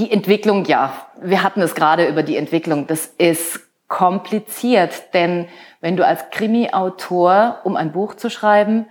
die 0.00 0.10
Entwicklung, 0.10 0.64
ja, 0.64 0.94
wir 1.20 1.42
hatten 1.42 1.60
es 1.60 1.74
gerade 1.74 2.08
über 2.08 2.22
die 2.22 2.36
Entwicklung. 2.36 2.86
Das 2.86 3.06
ist 3.18 3.60
kompliziert, 3.86 5.12
denn 5.12 5.46
wenn 5.82 5.96
du 5.98 6.06
als 6.06 6.30
Krimi-Autor, 6.30 7.58
um 7.64 7.76
ein 7.76 7.92
Buch 7.92 8.14
zu 8.14 8.30
schreiben, 8.30 8.86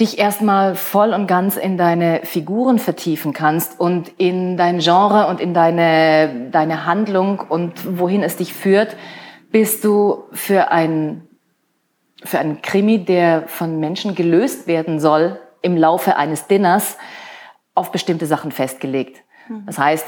dich 0.00 0.18
erstmal 0.18 0.76
voll 0.76 1.12
und 1.12 1.26
ganz 1.26 1.56
in 1.56 1.76
deine 1.76 2.20
Figuren 2.22 2.78
vertiefen 2.78 3.32
kannst 3.32 3.80
und 3.80 4.08
in 4.16 4.56
dein 4.56 4.78
Genre 4.78 5.26
und 5.26 5.40
in 5.40 5.52
deine, 5.52 6.48
deine 6.50 6.86
Handlung 6.86 7.40
und 7.40 7.98
wohin 7.98 8.22
es 8.22 8.36
dich 8.36 8.54
führt, 8.54 8.96
bist 9.50 9.84
du 9.84 10.24
für 10.32 10.70
ein, 10.70 11.26
für 12.24 12.38
einen 12.38 12.62
Krimi, 12.62 13.04
der 13.04 13.48
von 13.48 13.80
Menschen 13.80 14.14
gelöst 14.14 14.68
werden 14.68 15.00
soll, 15.00 15.40
im 15.60 15.76
Laufe 15.76 16.16
eines 16.16 16.46
Dinners 16.46 16.98
auf 17.74 17.90
bestimmte 17.90 18.26
Sachen 18.26 18.52
festgelegt. 18.52 19.23
Mhm. 19.48 19.66
Das 19.66 19.78
heißt, 19.78 20.06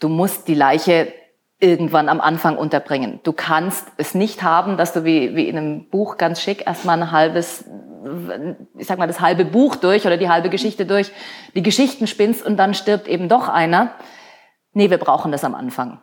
du 0.00 0.08
musst 0.08 0.48
die 0.48 0.54
Leiche 0.54 1.12
irgendwann 1.60 2.08
am 2.08 2.20
Anfang 2.20 2.56
unterbringen. 2.58 3.20
Du 3.22 3.32
kannst 3.32 3.86
es 3.96 4.14
nicht 4.14 4.42
haben, 4.42 4.76
dass 4.76 4.92
du 4.92 5.04
wie, 5.04 5.34
wie 5.34 5.48
in 5.48 5.56
einem 5.56 5.88
Buch 5.88 6.18
ganz 6.18 6.40
schick 6.40 6.66
erstmal 6.66 7.00
ein 7.00 7.10
halbes, 7.10 7.64
ich 8.76 8.86
sag 8.86 8.98
mal, 8.98 9.06
das 9.06 9.20
halbe 9.20 9.44
Buch 9.44 9.76
durch 9.76 10.06
oder 10.06 10.16
die 10.16 10.28
halbe 10.28 10.50
Geschichte 10.50 10.84
durch, 10.84 11.10
die 11.54 11.62
Geschichten 11.62 12.06
spinnst 12.06 12.44
und 12.44 12.56
dann 12.56 12.74
stirbt 12.74 13.08
eben 13.08 13.28
doch 13.28 13.48
einer. 13.48 13.92
Nee, 14.72 14.90
wir 14.90 14.98
brauchen 14.98 15.32
das 15.32 15.44
am 15.44 15.54
Anfang. 15.54 16.02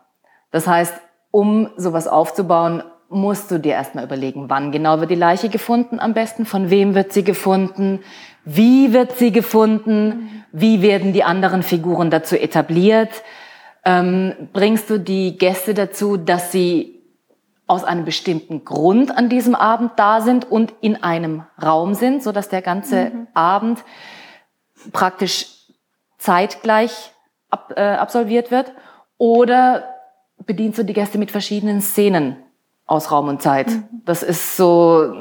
Das 0.52 0.68
heißt, 0.68 0.96
um 1.30 1.70
sowas 1.78 2.08
aufzubauen, 2.08 2.84
musst 3.10 3.52
du 3.52 3.60
dir 3.60 3.74
erstmal 3.74 4.06
überlegen, 4.06 4.50
wann 4.50 4.72
genau 4.72 5.02
wird 5.02 5.12
die 5.12 5.16
Leiche 5.16 5.50
gefunden 5.50 6.00
am 6.00 6.14
besten, 6.14 6.46
von 6.46 6.70
wem 6.70 6.96
wird 6.96 7.12
sie 7.12 7.26
gefunden, 7.26 8.00
wie 8.46 8.94
wird 8.94 9.18
sie 9.18 9.32
gefunden, 9.32 10.44
wie 10.52 10.82
werden 10.82 11.14
die 11.14 11.24
anderen 11.24 11.64
Figuren 11.64 12.10
dazu 12.10 12.36
etabliert, 12.36 13.24
ähm, 13.84 14.50
bringst 14.54 14.90
du 14.90 15.00
die 15.00 15.38
Gäste 15.38 15.74
dazu, 15.74 16.18
dass 16.18 16.52
sie 16.52 17.02
aus 17.68 17.84
einem 17.84 18.04
bestimmten 18.04 18.66
Grund 18.66 19.16
an 19.18 19.30
diesem 19.30 19.56
Abend 19.56 19.94
da 19.96 20.22
sind 20.22 20.50
und 20.50 20.74
in 20.82 21.04
einem 21.04 21.44
Raum 21.62 21.94
sind, 21.94 22.22
so 22.22 22.32
dass 22.32 22.50
der 22.50 22.62
ganze 22.62 23.06
mhm. 23.06 23.28
Abend 23.34 23.84
praktisch 24.92 25.48
zeitgleich 26.18 27.14
ab, 27.50 27.74
äh, 27.76 27.82
absolviert 27.82 28.52
wird? 28.52 28.74
Oder 29.18 29.86
bedienst 30.46 30.80
du 30.80 30.84
die 30.84 30.94
Gäste 30.94 31.18
mit 31.18 31.32
verschiedenen 31.32 31.82
Szenen 31.82 32.36
aus 32.86 33.12
Raum 33.12 33.30
und 33.30 33.42
Zeit? 33.42 33.70
Mhm. 33.70 34.02
Das 34.06 34.22
ist 34.22 34.58
so 34.58 35.14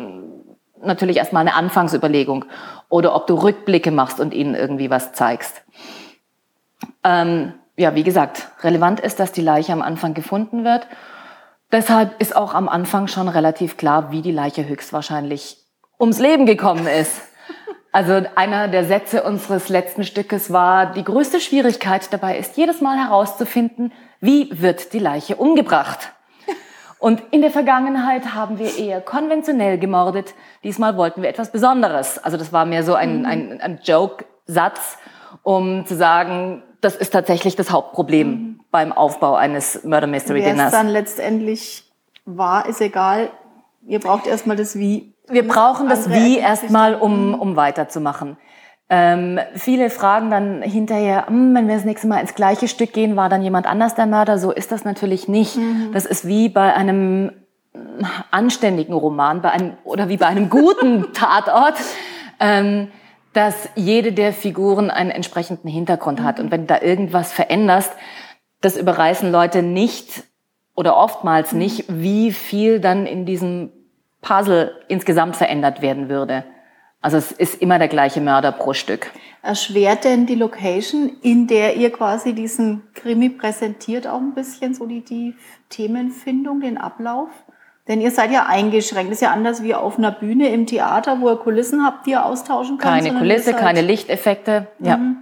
natürlich 0.82 1.16
erstmal 1.18 1.42
eine 1.42 1.54
Anfangsüberlegung. 1.54 2.44
Oder 2.88 3.14
ob 3.14 3.26
du 3.26 3.34
Rückblicke 3.34 3.90
machst 3.90 4.20
und 4.20 4.34
ihnen 4.34 4.54
irgendwie 4.54 4.90
was 4.90 5.12
zeigst. 5.12 5.62
Ähm, 7.04 7.54
ja, 7.76 7.94
wie 7.94 8.02
gesagt, 8.02 8.48
relevant 8.62 9.00
ist, 9.00 9.20
dass 9.20 9.32
die 9.32 9.42
Leiche 9.42 9.72
am 9.72 9.82
Anfang 9.82 10.14
gefunden 10.14 10.64
wird. 10.64 10.86
Deshalb 11.72 12.20
ist 12.20 12.34
auch 12.34 12.54
am 12.54 12.68
Anfang 12.68 13.06
schon 13.06 13.28
relativ 13.28 13.76
klar, 13.76 14.10
wie 14.10 14.22
die 14.22 14.32
Leiche 14.32 14.66
höchstwahrscheinlich 14.66 15.58
ums 15.98 16.18
Leben 16.18 16.46
gekommen 16.46 16.86
ist. 16.86 17.22
Also 17.92 18.22
einer 18.36 18.68
der 18.68 18.84
Sätze 18.84 19.22
unseres 19.22 19.68
letzten 19.68 20.04
Stückes 20.04 20.52
war, 20.52 20.92
die 20.92 21.04
größte 21.04 21.40
Schwierigkeit 21.40 22.12
dabei 22.12 22.38
ist, 22.38 22.56
jedes 22.56 22.80
Mal 22.80 22.96
herauszufinden, 22.96 23.92
wie 24.20 24.48
wird 24.60 24.92
die 24.92 25.00
Leiche 25.00 25.36
umgebracht. 25.36 26.12
Und 27.00 27.22
in 27.30 27.40
der 27.40 27.50
Vergangenheit 27.50 28.34
haben 28.34 28.58
wir 28.58 28.78
eher 28.78 29.00
konventionell 29.00 29.78
gemordet. 29.78 30.34
Diesmal 30.62 30.98
wollten 30.98 31.22
wir 31.22 31.30
etwas 31.30 31.50
Besonderes. 31.50 32.18
Also 32.18 32.36
das 32.36 32.52
war 32.52 32.66
mehr 32.66 32.82
so 32.82 32.94
ein, 32.94 33.24
ein, 33.24 33.58
ein 33.60 33.80
Joke-Satz, 33.82 34.98
um 35.42 35.86
zu 35.86 35.96
sagen, 35.96 36.62
das 36.82 36.96
ist 36.96 37.10
tatsächlich 37.10 37.56
das 37.56 37.70
Hauptproblem 37.70 38.28
mhm. 38.28 38.60
beim 38.70 38.92
Aufbau 38.92 39.34
eines 39.34 39.82
Murder 39.82 40.06
Mystery 40.06 40.42
Dinners. 40.42 40.66
Was 40.66 40.72
dann 40.72 40.88
letztendlich 40.88 41.90
war, 42.26 42.66
ist 42.66 42.82
egal. 42.82 43.30
Ihr 43.86 43.98
braucht 43.98 44.26
erstmal 44.26 44.56
das 44.56 44.78
Wie. 44.78 45.14
Wir 45.28 45.46
brauchen 45.48 45.88
das 45.88 46.10
Wie 46.10 46.38
erstmal, 46.38 46.94
um, 46.94 47.28
mhm. 47.28 47.34
um 47.34 47.56
weiterzumachen. 47.56 48.36
Ähm, 48.92 49.38
viele 49.54 49.88
fragen 49.88 50.30
dann 50.30 50.62
hinterher, 50.62 51.28
hm, 51.28 51.54
wenn 51.54 51.68
wir 51.68 51.76
das 51.76 51.84
nächste 51.84 52.08
Mal 52.08 52.20
ins 52.20 52.34
gleiche 52.34 52.66
Stück 52.66 52.92
gehen, 52.92 53.14
war 53.14 53.28
dann 53.28 53.42
jemand 53.42 53.66
anders 53.66 53.94
der 53.94 54.06
Mörder? 54.06 54.36
So 54.36 54.50
ist 54.50 54.72
das 54.72 54.84
natürlich 54.84 55.28
nicht. 55.28 55.56
Mhm. 55.56 55.90
Das 55.92 56.06
ist 56.06 56.26
wie 56.26 56.48
bei 56.48 56.74
einem 56.74 57.30
anständigen 58.32 58.94
Roman, 58.94 59.42
bei 59.42 59.50
einem 59.52 59.74
oder 59.84 60.08
wie 60.08 60.16
bei 60.16 60.26
einem 60.26 60.50
guten 60.50 61.12
Tatort. 61.12 61.74
Ähm, 62.40 62.88
dass 63.32 63.68
jede 63.76 64.12
der 64.12 64.32
Figuren 64.32 64.90
einen 64.90 65.10
entsprechenden 65.10 65.68
Hintergrund 65.68 66.22
hat. 66.22 66.40
Und 66.40 66.46
mhm. 66.46 66.50
wenn 66.50 66.60
du 66.62 66.66
da 66.66 66.82
irgendwas 66.82 67.32
veränderst, 67.32 67.92
das 68.60 68.76
überreißen 68.76 69.30
Leute 69.30 69.62
nicht 69.62 70.24
oder 70.74 70.96
oftmals 70.96 71.52
mhm. 71.52 71.58
nicht, 71.58 71.84
wie 71.88 72.32
viel 72.32 72.80
dann 72.80 73.06
in 73.06 73.26
diesem 73.26 73.70
Puzzle 74.20 74.72
insgesamt 74.88 75.36
verändert 75.36 75.80
werden 75.80 76.08
würde. 76.08 76.44
Also 77.02 77.16
es 77.16 77.32
ist 77.32 77.62
immer 77.62 77.78
der 77.78 77.88
gleiche 77.88 78.20
Mörder 78.20 78.52
pro 78.52 78.74
Stück. 78.74 79.10
Erschwert 79.42 80.04
denn 80.04 80.26
die 80.26 80.34
Location, 80.34 81.12
in 81.22 81.46
der 81.46 81.76
ihr 81.76 81.90
quasi 81.90 82.34
diesen 82.34 82.82
Krimi 82.94 83.30
präsentiert, 83.30 84.06
auch 84.06 84.18
ein 84.18 84.34
bisschen 84.34 84.74
so 84.74 84.84
die, 84.86 85.02
die 85.02 85.34
Themenfindung, 85.70 86.60
den 86.60 86.76
Ablauf? 86.76 87.30
Denn 87.88 88.02
ihr 88.02 88.10
seid 88.10 88.30
ja 88.30 88.46
eingeschränkt. 88.46 89.10
Das 89.10 89.18
ist 89.18 89.22
ja 89.22 89.32
anders 89.32 89.62
wie 89.62 89.74
auf 89.74 89.96
einer 89.98 90.12
Bühne 90.12 90.50
im 90.50 90.66
Theater, 90.66 91.20
wo 91.20 91.30
ihr 91.30 91.36
Kulissen 91.36 91.84
habt, 91.84 92.06
die 92.06 92.10
ihr 92.10 92.24
austauschen 92.24 92.76
könnt. 92.76 93.02
Keine 93.02 93.18
Kulisse, 93.18 93.54
keine 93.54 93.80
Lichteffekte. 93.80 94.68
Ja. 94.78 94.98
Mhm. 94.98 95.16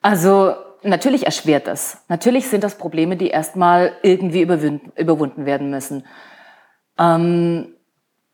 Also 0.00 0.54
natürlich 0.82 1.26
erschwert 1.26 1.66
das. 1.66 2.02
Natürlich 2.08 2.48
sind 2.48 2.64
das 2.64 2.78
Probleme, 2.78 3.16
die 3.16 3.28
erstmal 3.28 3.92
irgendwie 4.02 4.40
überwunden 4.40 5.44
werden 5.44 5.70
müssen. 5.70 6.06
Ähm, 6.98 7.74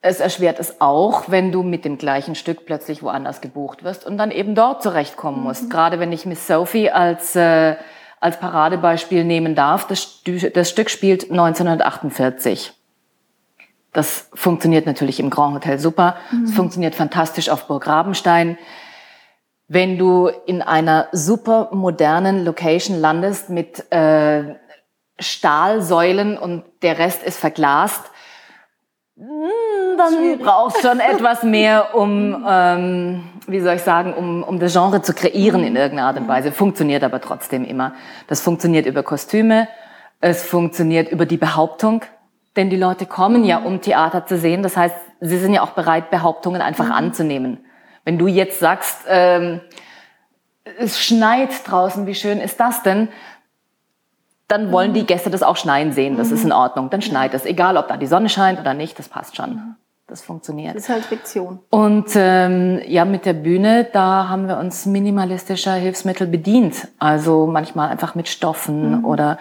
es 0.06 0.20
erschwert 0.20 0.60
es 0.60 0.80
auch, 0.80 1.24
wenn 1.28 1.52
du 1.52 1.62
mit 1.62 1.84
dem 1.84 1.98
gleichen 1.98 2.34
Stück 2.34 2.64
plötzlich 2.64 3.02
woanders 3.02 3.40
gebucht 3.40 3.84
wirst 3.84 4.06
und 4.06 4.16
dann 4.18 4.30
eben 4.30 4.54
dort 4.54 4.82
zurechtkommen 4.82 5.42
musst. 5.42 5.64
Mhm. 5.64 5.70
Gerade 5.70 6.00
wenn 6.00 6.12
ich 6.12 6.26
Miss 6.26 6.46
Sophie 6.46 6.90
als, 6.90 7.34
äh, 7.34 7.76
als 8.20 8.38
Paradebeispiel 8.38 9.24
nehmen 9.24 9.54
darf. 9.54 9.86
Das, 9.86 10.22
das 10.54 10.70
Stück 10.70 10.90
spielt 10.90 11.30
1948. 11.30 12.72
Das 13.92 14.28
funktioniert 14.34 14.86
natürlich 14.86 15.20
im 15.20 15.30
Grand 15.30 15.54
Hotel 15.54 15.78
super. 15.78 16.16
Es 16.30 16.50
mhm. 16.50 16.54
funktioniert 16.54 16.94
fantastisch 16.94 17.48
auf 17.48 17.66
Burg 17.66 17.86
Rabenstein. 17.86 18.58
Wenn 19.68 19.98
du 19.98 20.28
in 20.46 20.62
einer 20.62 21.08
super 21.12 21.70
modernen 21.72 22.44
Location 22.44 23.00
landest 23.00 23.50
mit 23.50 23.90
äh, 23.90 24.54
Stahlsäulen 25.18 26.38
und 26.38 26.64
der 26.82 26.98
Rest 26.98 27.22
ist 27.22 27.38
verglast, 27.38 28.02
dann 29.96 30.14
Schwierig. 30.14 30.42
brauchst 30.42 30.82
schon 30.82 31.00
etwas 31.00 31.42
mehr, 31.42 31.94
um, 31.94 32.44
ähm, 32.48 33.24
wie 33.46 33.60
soll 33.60 33.74
ich 33.74 33.82
sagen, 33.82 34.14
um, 34.14 34.42
um 34.42 34.58
das 34.58 34.72
Genre 34.72 35.02
zu 35.02 35.14
kreieren 35.14 35.64
in 35.64 35.76
irgendeiner 35.76 36.08
Art 36.08 36.18
und 36.18 36.28
Weise. 36.28 36.52
Funktioniert 36.52 37.04
aber 37.04 37.20
trotzdem 37.20 37.64
immer. 37.64 37.94
Das 38.26 38.40
funktioniert 38.40 38.86
über 38.86 39.02
Kostüme, 39.02 39.68
es 40.20 40.44
funktioniert 40.44 41.10
über 41.10 41.26
die 41.26 41.36
Behauptung, 41.36 42.02
denn 42.56 42.70
die 42.70 42.76
Leute 42.76 43.06
kommen 43.06 43.44
ja, 43.44 43.58
um 43.58 43.80
Theater 43.80 44.26
zu 44.26 44.38
sehen. 44.38 44.62
Das 44.62 44.76
heißt, 44.76 44.96
sie 45.20 45.38
sind 45.38 45.54
ja 45.54 45.62
auch 45.62 45.70
bereit, 45.70 46.10
Behauptungen 46.10 46.62
einfach 46.62 46.86
mhm. 46.86 46.92
anzunehmen. 46.92 47.64
Wenn 48.04 48.18
du 48.18 48.26
jetzt 48.26 48.60
sagst, 48.60 49.04
ähm, 49.08 49.60
es 50.78 51.00
schneit 51.00 51.50
draußen, 51.68 52.06
wie 52.06 52.14
schön 52.14 52.40
ist 52.40 52.58
das 52.58 52.82
denn? 52.82 53.08
Dann 54.48 54.72
wollen 54.72 54.90
mhm. 54.90 54.94
die 54.94 55.06
Gäste 55.06 55.30
das 55.30 55.42
auch 55.42 55.56
schneien 55.56 55.92
sehen. 55.92 56.16
Das 56.16 56.28
mhm. 56.28 56.34
ist 56.34 56.44
in 56.44 56.52
Ordnung. 56.52 56.90
Dann 56.90 57.02
schneit 57.02 57.34
es. 57.34 57.44
Egal, 57.44 57.76
ob 57.76 57.88
da 57.88 57.96
die 57.96 58.06
Sonne 58.06 58.28
scheint 58.28 58.60
oder 58.60 58.74
nicht, 58.74 58.98
das 58.98 59.08
passt 59.08 59.36
schon. 59.36 59.76
Das 60.08 60.22
funktioniert. 60.22 60.76
Das 60.76 60.84
ist 60.84 60.88
halt 60.88 61.04
Fiktion. 61.04 61.58
Und 61.68 62.10
ähm, 62.14 62.80
ja, 62.86 63.04
mit 63.04 63.26
der 63.26 63.32
Bühne, 63.32 63.88
da 63.92 64.28
haben 64.28 64.46
wir 64.46 64.56
uns 64.58 64.86
minimalistischer 64.86 65.74
Hilfsmittel 65.74 66.28
bedient. 66.28 66.88
Also 67.00 67.48
manchmal 67.48 67.88
einfach 67.88 68.14
mit 68.14 68.28
Stoffen 68.28 68.98
mhm. 68.98 69.04
oder 69.04 69.38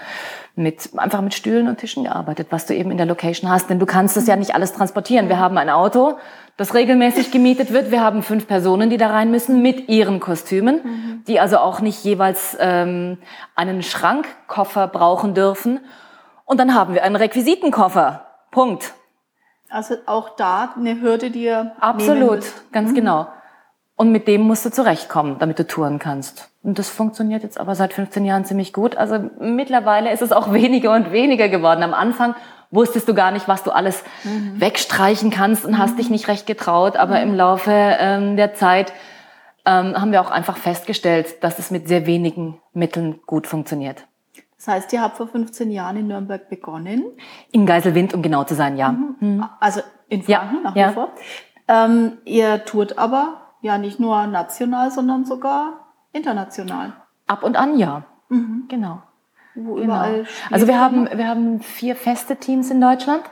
mit 0.55 0.89
einfach 0.97 1.21
mit 1.21 1.35
Stühlen 1.35 1.67
und 1.67 1.77
Tischen 1.77 2.05
gearbeitet, 2.05 2.47
was 2.49 2.65
du 2.65 2.73
eben 2.73 2.89
in 2.89 2.97
der 2.97 3.05
Location 3.05 3.51
hast. 3.51 3.69
Denn 3.69 3.77
du 3.77 3.85
kannst 3.85 4.17
es 4.17 4.25
ja 4.25 4.35
nicht 4.37 4.55
alles 4.55 4.73
transportieren. 4.73 5.29
Wir 5.29 5.37
haben 5.37 5.57
ein 5.59 5.69
Auto, 5.69 6.17
das 6.57 6.73
regelmäßig 6.73 7.29
gemietet 7.29 7.71
wird. 7.71 7.91
Wir 7.91 8.01
haben 8.01 8.23
fünf 8.23 8.47
Personen, 8.47 8.89
die 8.89 8.97
da 8.97 9.09
rein 9.09 9.29
müssen 9.29 9.61
mit 9.61 9.87
ihren 9.87 10.19
Kostümen, 10.19 10.81
mhm. 10.83 11.23
die 11.27 11.39
also 11.39 11.59
auch 11.59 11.79
nicht 11.79 12.03
jeweils 12.03 12.57
ähm, 12.59 13.19
einen 13.55 13.83
Schrankkoffer 13.83 14.87
brauchen 14.87 15.35
dürfen. 15.35 15.81
Und 16.45 16.59
dann 16.59 16.73
haben 16.73 16.95
wir 16.95 17.03
einen 17.03 17.17
Requisitenkoffer. 17.17 18.25
Punkt. 18.49 18.93
Also 19.69 19.95
auch 20.05 20.35
da 20.35 20.73
eine 20.77 21.01
Hürde, 21.01 21.31
die 21.31 21.43
ihr 21.43 21.73
Absolut, 21.79 22.43
ganz 22.71 22.91
mhm. 22.91 22.95
genau. 22.95 23.27
Und 23.97 24.11
mit 24.11 24.27
dem 24.27 24.41
musst 24.41 24.65
du 24.65 24.71
zurechtkommen, 24.71 25.37
damit 25.39 25.57
du 25.57 25.65
touren 25.65 25.99
kannst. 25.99 26.49
Und 26.63 26.79
das 26.79 26.89
funktioniert 26.89 27.43
jetzt 27.43 27.57
aber 27.57 27.75
seit 27.75 27.93
15 27.93 28.25
Jahren 28.25 28.43
ziemlich 28.43 28.73
gut. 28.73 28.97
Also 28.97 29.29
mittlerweile 29.39 30.11
ist 30.11 30.21
es 30.21 30.31
auch 30.33 30.51
weniger 30.53 30.93
und 30.93 31.11
weniger 31.11 31.47
geworden. 31.47 31.81
Am 31.81 31.93
Anfang 31.93 32.35
wusstest 32.71 33.07
du 33.07 33.13
gar 33.13 33.31
nicht, 33.31 33.47
was 33.47 33.63
du 33.63 33.71
alles 33.71 34.03
mhm. 34.23 34.59
wegstreichen 34.59 35.31
kannst 35.31 35.65
und 35.65 35.73
mhm. 35.73 35.77
hast 35.77 35.97
dich 35.97 36.09
nicht 36.09 36.27
recht 36.27 36.45
getraut. 36.45 36.97
Aber 36.97 37.17
mhm. 37.17 37.29
im 37.29 37.35
Laufe 37.35 37.71
ähm, 37.71 38.35
der 38.35 38.53
Zeit 38.53 38.91
ähm, 39.65 39.99
haben 39.99 40.11
wir 40.11 40.21
auch 40.21 40.31
einfach 40.31 40.57
festgestellt, 40.57 41.43
dass 41.43 41.57
es 41.57 41.71
mit 41.71 41.87
sehr 41.87 42.05
wenigen 42.05 42.59
Mitteln 42.73 43.19
gut 43.25 43.47
funktioniert. 43.47 44.05
Das 44.65 44.73
heißt, 44.73 44.93
ihr 44.93 45.01
habt 45.01 45.17
vor 45.17 45.27
15 45.27 45.69
Jahren 45.69 45.97
in 45.97 46.07
Nürnberg 46.07 46.49
begonnen? 46.49 47.03
In 47.51 47.67
Geiselwind, 47.67 48.15
um 48.15 48.23
genau 48.23 48.45
zu 48.45 48.55
sein, 48.55 48.77
ja. 48.77 48.93
Mhm. 48.93 49.15
mhm. 49.19 49.45
Also 49.59 49.81
in 50.09 50.23
Franken 50.23 50.55
ja. 50.55 50.61
nach 50.63 50.75
wie 50.75 50.79
ja. 50.79 50.91
vor. 50.91 51.11
Ähm, 51.67 52.17
ihr 52.25 52.65
tourt 52.65 52.97
aber 52.97 53.41
ja 53.61 53.77
nicht 53.77 53.99
nur 53.99 54.25
national, 54.25 54.89
sondern 54.89 55.23
sogar 55.25 55.85
international. 56.13 56.93
Ab 57.27 57.43
und 57.43 57.55
an 57.57 57.77
ja. 57.77 58.05
Mhm. 58.29 58.65
Genau. 58.67 59.03
Wo 59.53 59.75
genau. 59.75 59.83
überall. 59.83 60.25
Also 60.49 60.67
wir 60.67 60.79
haben, 60.79 61.09
wir 61.15 61.27
haben 61.27 61.59
vier 61.59 61.95
feste 61.95 62.37
Teams 62.37 62.71
in 62.71 62.81
Deutschland. 62.81 63.23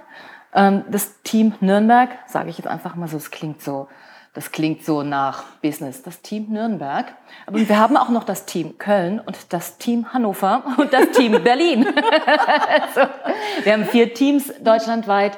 Ähm, 0.54 0.84
das 0.90 1.24
Team 1.24 1.54
Nürnberg, 1.62 2.10
sage 2.28 2.52
ich 2.52 2.60
jetzt 2.60 2.68
einfach 2.68 2.96
mal 2.96 3.08
so, 3.08 3.18
es 3.18 3.32
klingt 3.32 3.60
so, 3.60 3.88
das 4.34 4.52
klingt 4.52 4.84
so 4.84 5.04
nach 5.04 5.44
Business. 5.62 6.02
Das 6.02 6.22
Team 6.22 6.48
Nürnberg. 6.50 7.06
Aber 7.46 7.60
wir 7.60 7.78
haben 7.78 7.98
auch 7.98 8.10
noch 8.10 8.24
das 8.24 8.46
Team 8.46 8.80
Köln 8.80 9.20
und 9.20 9.38
das 9.54 9.78
Team 9.78 10.12
Hannover 10.12 10.64
und 10.78 10.92
das 10.92 11.12
Team 11.12 11.32
Berlin. 11.44 11.86
also, 12.68 13.12
wir 13.64 13.74
haben 13.74 13.86
vier 13.86 14.14
Teams 14.14 14.52
deutschlandweit. 14.62 15.38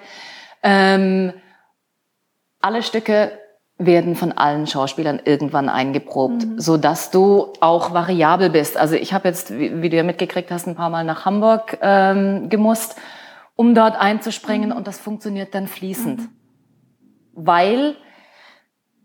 Ähm, 0.63 1.33
alle 2.61 2.83
Stücke 2.83 3.37
werden 3.77 4.15
von 4.15 4.31
allen 4.31 4.65
Schauspielern 4.65 5.21
irgendwann 5.25 5.67
eingeprobt, 5.67 6.45
mhm. 6.45 6.59
so 6.59 6.77
dass 6.77 7.11
du 7.11 7.51
auch 7.59 7.93
variabel 7.93 8.49
bist. 8.49 8.77
Also 8.77 8.95
ich 8.95 9.13
habe 9.13 9.27
jetzt, 9.27 9.57
wie, 9.57 9.81
wie, 9.81 9.89
du 9.89 9.97
ja 9.97 10.03
mitgekriegt 10.03 10.49
hast, 10.49 10.65
ein 10.67 10.75
paar 10.75 10.89
Mal 10.89 11.03
nach 11.03 11.25
Hamburg 11.25 11.77
ähm, 11.81 12.47
gemusst, 12.47 12.95
um 13.57 13.75
dort 13.75 13.99
einzuspringen 13.99 14.69
mhm. 14.69 14.77
und 14.77 14.87
das 14.87 14.97
funktioniert 14.99 15.53
dann 15.53 15.67
fließend, 15.67 16.21
mhm. 16.21 16.29
weil 17.33 17.97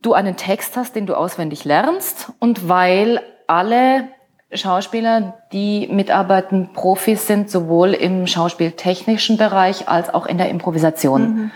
du 0.02 0.14
einen 0.14 0.36
Text 0.36 0.76
hast, 0.76 0.96
den 0.96 1.06
du 1.06 1.14
auswendig 1.14 1.64
lernst 1.64 2.32
und 2.38 2.68
weil 2.68 3.20
alle 3.46 4.08
Schauspieler, 4.52 5.38
die 5.52 5.86
mitarbeiten, 5.88 6.72
Profis 6.72 7.26
sind, 7.26 7.50
sowohl 7.50 7.94
im 7.94 8.26
schauspieltechnischen 8.26 9.36
Bereich 9.36 9.88
als 9.88 10.12
auch 10.12 10.26
in 10.26 10.38
der 10.38 10.48
Improvisation. 10.48 11.22
Mhm 11.22 11.50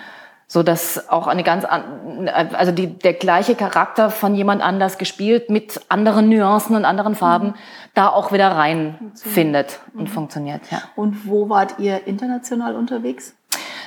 so 0.46 0.62
dass 0.62 1.08
auch 1.08 1.26
eine 1.26 1.42
ganz 1.42 1.64
also 1.64 2.70
die, 2.70 2.86
der 2.86 3.14
gleiche 3.14 3.54
Charakter 3.54 4.10
von 4.10 4.34
jemand 4.34 4.62
anders 4.62 4.98
gespielt 4.98 5.50
mit 5.50 5.80
anderen 5.88 6.28
Nuancen 6.28 6.76
und 6.76 6.84
anderen 6.84 7.14
Farben 7.14 7.48
mhm. 7.48 7.54
da 7.94 8.08
auch 8.08 8.30
wieder 8.30 8.48
rein 8.48 9.12
findet 9.14 9.80
und 9.94 10.02
mhm. 10.02 10.08
funktioniert 10.08 10.60
ja 10.70 10.82
und 10.96 11.28
wo 11.28 11.48
wart 11.48 11.78
ihr 11.78 12.06
international 12.06 12.76
unterwegs 12.76 13.34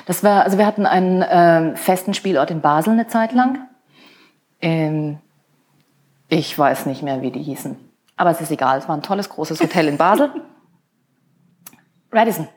das 0.06 0.24
war 0.24 0.44
also 0.44 0.58
wir 0.58 0.66
hatten 0.66 0.84
einen 0.84 1.22
äh, 1.22 1.76
festen 1.76 2.12
Spielort 2.12 2.50
in 2.50 2.60
Basel 2.60 2.92
eine 2.92 3.06
Zeit 3.06 3.32
lang 3.32 3.60
ähm, 4.60 5.18
ich 6.28 6.58
weiß 6.58 6.86
nicht 6.86 7.02
mehr 7.02 7.22
wie 7.22 7.30
die 7.30 7.42
hießen 7.42 7.76
aber 8.16 8.30
es 8.30 8.40
ist 8.40 8.50
egal 8.50 8.78
es 8.78 8.88
war 8.88 8.96
ein 8.96 9.02
tolles 9.02 9.28
großes 9.28 9.60
Hotel 9.60 9.88
in 9.88 9.96
Basel 9.96 10.30
Radisson 12.12 12.48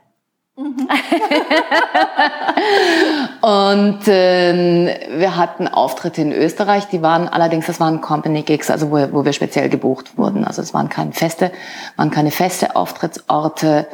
Mhm. 0.58 0.88
und 3.42 4.08
äh, 4.08 5.10
wir 5.18 5.38
hatten 5.38 5.68
Auftritte 5.68 6.22
in 6.22 6.32
Österreich, 6.32 6.88
die 6.90 7.02
waren 7.02 7.28
allerdings, 7.28 7.66
das 7.68 7.80
waren 7.80 8.02
Company 8.02 8.44
Gigs, 8.44 8.70
also 8.70 8.92
wo, 8.92 9.14
wo 9.14 9.26
wir 9.26 9.34
speziell 9.34 9.70
gebucht 9.70 10.18
wurden. 10.18 10.46
Also 10.46 10.62
es 10.62 10.74
waren 10.74 10.90
keine 10.90 11.14
feste, 11.14 11.52
waren 11.96 12.12
keine 12.12 12.32
feste 12.32 12.76
Auftrittsorte, 12.76 13.88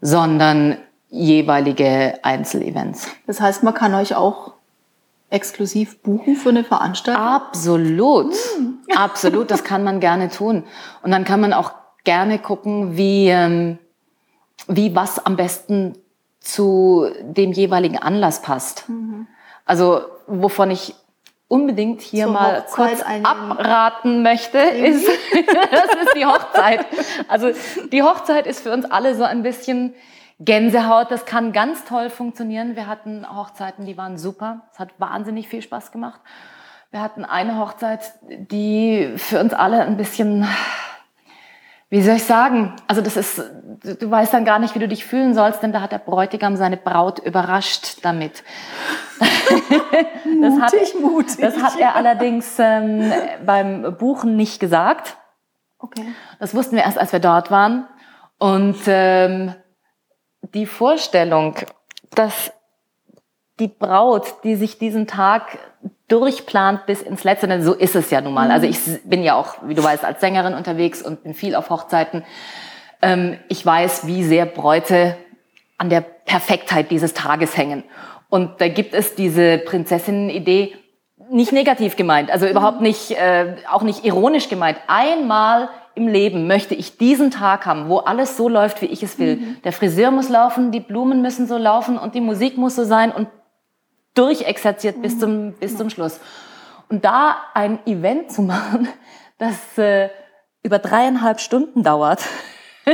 sondern 0.00 0.76
jeweilige 1.10 2.18
Einzelevents. 2.22 3.08
Das 3.26 3.40
heißt, 3.40 3.62
man 3.62 3.74
kann 3.74 3.94
euch 3.94 4.14
auch 4.14 4.53
exklusiv 5.34 6.00
buchen 6.02 6.36
für 6.36 6.50
eine 6.50 6.64
Veranstaltung? 6.64 7.22
Absolut, 7.22 8.32
mhm. 8.58 8.78
absolut. 8.96 9.50
Das 9.50 9.64
kann 9.64 9.84
man 9.84 10.00
gerne 10.00 10.30
tun. 10.30 10.64
Und 11.02 11.10
dann 11.10 11.24
kann 11.24 11.40
man 11.40 11.52
auch 11.52 11.72
gerne 12.04 12.38
gucken, 12.38 12.96
wie 12.96 13.28
ähm, 13.28 13.78
wie 14.68 14.94
was 14.94 15.24
am 15.24 15.36
besten 15.36 15.98
zu 16.40 17.06
dem 17.22 17.52
jeweiligen 17.52 17.98
Anlass 17.98 18.42
passt. 18.42 18.88
Mhm. 18.88 19.26
Also 19.64 20.02
wovon 20.26 20.70
ich 20.70 20.94
unbedingt 21.48 22.00
hier 22.00 22.24
Zur 22.24 22.32
mal 22.32 22.62
Hochzeit 22.62 22.74
kurz 22.74 23.02
abraten 23.24 24.22
möchte, 24.22 24.58
ist, 24.58 25.06
das 25.70 26.04
ist 26.04 26.14
die 26.16 26.26
Hochzeit. 26.26 26.86
Also 27.28 27.50
die 27.92 28.02
Hochzeit 28.02 28.46
ist 28.46 28.60
für 28.60 28.72
uns 28.72 28.84
alle 28.84 29.14
so 29.14 29.24
ein 29.24 29.42
bisschen 29.42 29.94
Gänsehaut. 30.40 31.10
Das 31.10 31.26
kann 31.26 31.52
ganz 31.52 31.84
toll 31.84 32.10
funktionieren. 32.10 32.76
Wir 32.76 32.86
hatten 32.86 33.26
Hochzeiten, 33.28 33.86
die 33.86 33.96
waren 33.96 34.18
super. 34.18 34.62
Es 34.72 34.78
hat 34.78 34.90
wahnsinnig 34.98 35.48
viel 35.48 35.62
Spaß 35.62 35.92
gemacht. 35.92 36.20
Wir 36.90 37.00
hatten 37.00 37.24
eine 37.24 37.58
Hochzeit, 37.58 38.00
die 38.22 39.14
für 39.16 39.40
uns 39.40 39.52
alle 39.52 39.82
ein 39.82 39.96
bisschen 39.96 40.46
wie 41.94 42.02
soll 42.02 42.16
ich 42.16 42.24
sagen? 42.24 42.74
Also 42.88 43.02
das 43.02 43.16
ist, 43.16 43.38
du 43.38 44.10
weißt 44.10 44.34
dann 44.34 44.44
gar 44.44 44.58
nicht, 44.58 44.74
wie 44.74 44.80
du 44.80 44.88
dich 44.88 45.04
fühlen 45.04 45.32
sollst, 45.32 45.62
denn 45.62 45.70
da 45.70 45.80
hat 45.80 45.92
der 45.92 45.98
Bräutigam 45.98 46.56
seine 46.56 46.76
Braut 46.76 47.20
überrascht 47.20 47.98
damit. 48.02 48.42
mutig, 50.24 50.40
das 50.42 50.60
hat, 50.60 51.00
mutig. 51.00 51.36
Das 51.40 51.62
hat 51.62 51.78
er 51.78 51.94
allerdings 51.94 52.56
ähm, 52.58 53.12
beim 53.46 53.96
Buchen 53.96 54.34
nicht 54.34 54.58
gesagt. 54.58 55.16
Okay. 55.78 56.04
Das 56.40 56.52
wussten 56.52 56.74
wir 56.74 56.82
erst, 56.82 56.98
als 56.98 57.12
wir 57.12 57.20
dort 57.20 57.52
waren. 57.52 57.86
Und 58.38 58.78
ähm, 58.88 59.54
die 60.54 60.66
Vorstellung, 60.66 61.56
dass 62.14 62.52
die 63.60 63.68
Braut, 63.68 64.42
die 64.44 64.56
sich 64.56 64.78
diesen 64.78 65.06
Tag 65.06 65.58
durchplant 66.08 66.86
bis 66.86 67.02
ins 67.02 67.24
Letzte, 67.24 67.48
denn 67.48 67.62
so 67.62 67.72
ist 67.72 67.94
es 67.94 68.10
ja 68.10 68.20
nun 68.20 68.34
mal. 68.34 68.50
Also 68.50 68.66
mhm. 68.66 68.72
ich 68.72 69.02
bin 69.04 69.22
ja 69.22 69.34
auch, 69.34 69.56
wie 69.62 69.74
du 69.74 69.82
weißt, 69.82 70.04
als 70.04 70.20
Sängerin 70.20 70.54
unterwegs 70.54 71.02
und 71.02 71.22
bin 71.22 71.34
viel 71.34 71.54
auf 71.54 71.70
Hochzeiten. 71.70 72.24
Ähm, 73.00 73.38
ich 73.48 73.64
weiß, 73.64 74.06
wie 74.06 74.24
sehr 74.24 74.46
Bräute 74.46 75.16
an 75.78 75.90
der 75.90 76.00
Perfektheit 76.00 76.90
dieses 76.90 77.14
Tages 77.14 77.56
hängen. 77.56 77.84
Und 78.28 78.60
da 78.60 78.68
gibt 78.68 78.94
es 78.94 79.14
diese 79.14 79.58
Prinzessinnen-Idee, 79.58 80.76
nicht 81.30 81.52
negativ 81.52 81.96
gemeint, 81.96 82.30
also 82.30 82.46
überhaupt 82.46 82.78
mhm. 82.78 82.86
nicht, 82.86 83.12
äh, 83.12 83.56
auch 83.70 83.82
nicht 83.82 84.04
ironisch 84.04 84.48
gemeint. 84.48 84.78
Einmal 84.88 85.68
im 85.94 86.08
Leben 86.08 86.46
möchte 86.46 86.74
ich 86.74 86.98
diesen 86.98 87.30
Tag 87.30 87.66
haben, 87.66 87.88
wo 87.88 87.98
alles 87.98 88.36
so 88.36 88.48
läuft, 88.48 88.82
wie 88.82 88.86
ich 88.86 89.02
es 89.02 89.18
will. 89.18 89.36
Mhm. 89.36 89.62
Der 89.62 89.72
Friseur 89.72 90.10
muss 90.10 90.28
laufen, 90.28 90.70
die 90.70 90.80
Blumen 90.80 91.22
müssen 91.22 91.46
so 91.46 91.56
laufen 91.56 91.98
und 91.98 92.14
die 92.14 92.20
Musik 92.20 92.56
muss 92.56 92.76
so 92.76 92.84
sein 92.84 93.12
und 93.12 93.28
durchexerziert 94.14 95.02
bis 95.02 95.18
zum, 95.18 95.52
bis 95.52 95.76
zum 95.76 95.90
Schluss. 95.90 96.20
Und 96.88 97.04
da 97.04 97.36
ein 97.54 97.78
Event 97.86 98.32
zu 98.32 98.42
machen, 98.42 98.88
das 99.38 99.78
äh, 99.78 100.08
über 100.62 100.78
dreieinhalb 100.78 101.40
Stunden 101.40 101.82
dauert, 101.82 102.22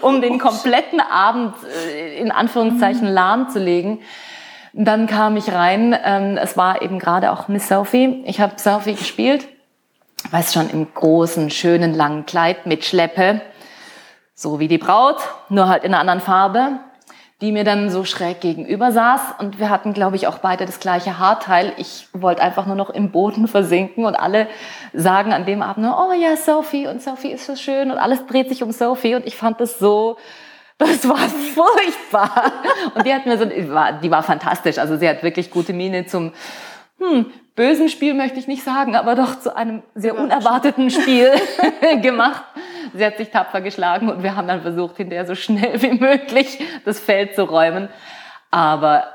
um 0.00 0.20
den 0.20 0.38
kompletten 0.38 1.00
Abend 1.00 1.54
äh, 1.86 2.18
in 2.18 2.30
Anführungszeichen 2.30 3.08
mhm. 3.08 3.14
lahmzulegen, 3.14 4.00
dann 4.72 5.06
kam 5.06 5.36
ich 5.36 5.52
rein. 5.52 5.96
Ähm, 6.04 6.36
es 6.36 6.56
war 6.56 6.82
eben 6.82 6.98
gerade 6.98 7.30
auch 7.32 7.48
Miss 7.48 7.68
Sophie. 7.68 8.24
Ich 8.26 8.40
habe 8.40 8.54
Sophie 8.56 8.94
gespielt, 8.94 9.46
weiß 10.30 10.52
schon 10.52 10.70
im 10.70 10.92
großen, 10.92 11.50
schönen, 11.50 11.94
langen 11.94 12.26
Kleid 12.26 12.66
mit 12.66 12.84
Schleppe, 12.84 13.40
so 14.34 14.58
wie 14.58 14.68
die 14.68 14.78
Braut, 14.78 15.18
nur 15.48 15.68
halt 15.68 15.84
in 15.84 15.92
einer 15.92 16.00
anderen 16.00 16.20
Farbe 16.20 16.80
die 17.40 17.52
mir 17.52 17.64
dann 17.64 17.90
so 17.90 18.04
schräg 18.04 18.40
gegenüber 18.40 18.90
saß. 18.92 19.34
Und 19.38 19.58
wir 19.58 19.68
hatten, 19.68 19.92
glaube 19.92 20.16
ich, 20.16 20.26
auch 20.26 20.38
beide 20.38 20.66
das 20.66 20.80
gleiche 20.80 21.18
Haarteil. 21.18 21.74
Ich 21.76 22.08
wollte 22.12 22.42
einfach 22.42 22.64
nur 22.64 22.74
noch 22.74 22.90
im 22.90 23.10
Boden 23.10 23.48
versinken 23.48 24.06
und 24.06 24.14
alle 24.14 24.48
sagen 24.94 25.32
an 25.32 25.44
dem 25.44 25.60
Abend 25.60 25.84
nur, 25.84 25.98
oh 25.98 26.12
ja, 26.12 26.36
Sophie 26.36 26.86
und 26.86 27.02
Sophie 27.02 27.32
ist 27.32 27.46
so 27.46 27.54
schön 27.54 27.90
und 27.90 27.98
alles 27.98 28.24
dreht 28.26 28.48
sich 28.48 28.62
um 28.62 28.72
Sophie 28.72 29.14
und 29.14 29.26
ich 29.26 29.36
fand 29.36 29.60
das 29.60 29.78
so, 29.78 30.16
das 30.78 31.06
war 31.08 31.18
furchtbar. 31.54 32.52
Und 32.94 33.04
die 33.04 33.12
hat 33.12 33.26
mir 33.26 33.36
so, 33.36 33.44
die 33.44 33.70
war, 33.70 33.92
die 33.92 34.10
war 34.10 34.22
fantastisch. 34.22 34.78
Also 34.78 34.96
sie 34.96 35.08
hat 35.08 35.22
wirklich 35.22 35.50
gute 35.50 35.74
Miene 35.74 36.06
zum, 36.06 36.32
hm, 36.98 37.26
bösen 37.54 37.88
Spiel 37.88 38.14
möchte 38.14 38.38
ich 38.38 38.48
nicht 38.48 38.64
sagen, 38.64 38.96
aber 38.96 39.14
doch 39.14 39.38
zu 39.38 39.54
einem 39.54 39.82
sehr 39.94 40.18
unerwarteten 40.18 40.90
Spiel 40.90 41.30
gemacht. 42.02 42.44
Sie 42.92 43.04
hat 43.04 43.16
sich 43.16 43.30
tapfer 43.30 43.60
geschlagen 43.60 44.08
und 44.08 44.22
wir 44.22 44.36
haben 44.36 44.48
dann 44.48 44.62
versucht, 44.62 44.96
hinterher 44.96 45.26
so 45.26 45.34
schnell 45.34 45.80
wie 45.82 45.92
möglich 45.92 46.62
das 46.84 47.00
Feld 47.00 47.34
zu 47.34 47.44
räumen. 47.44 47.88
Aber 48.50 49.08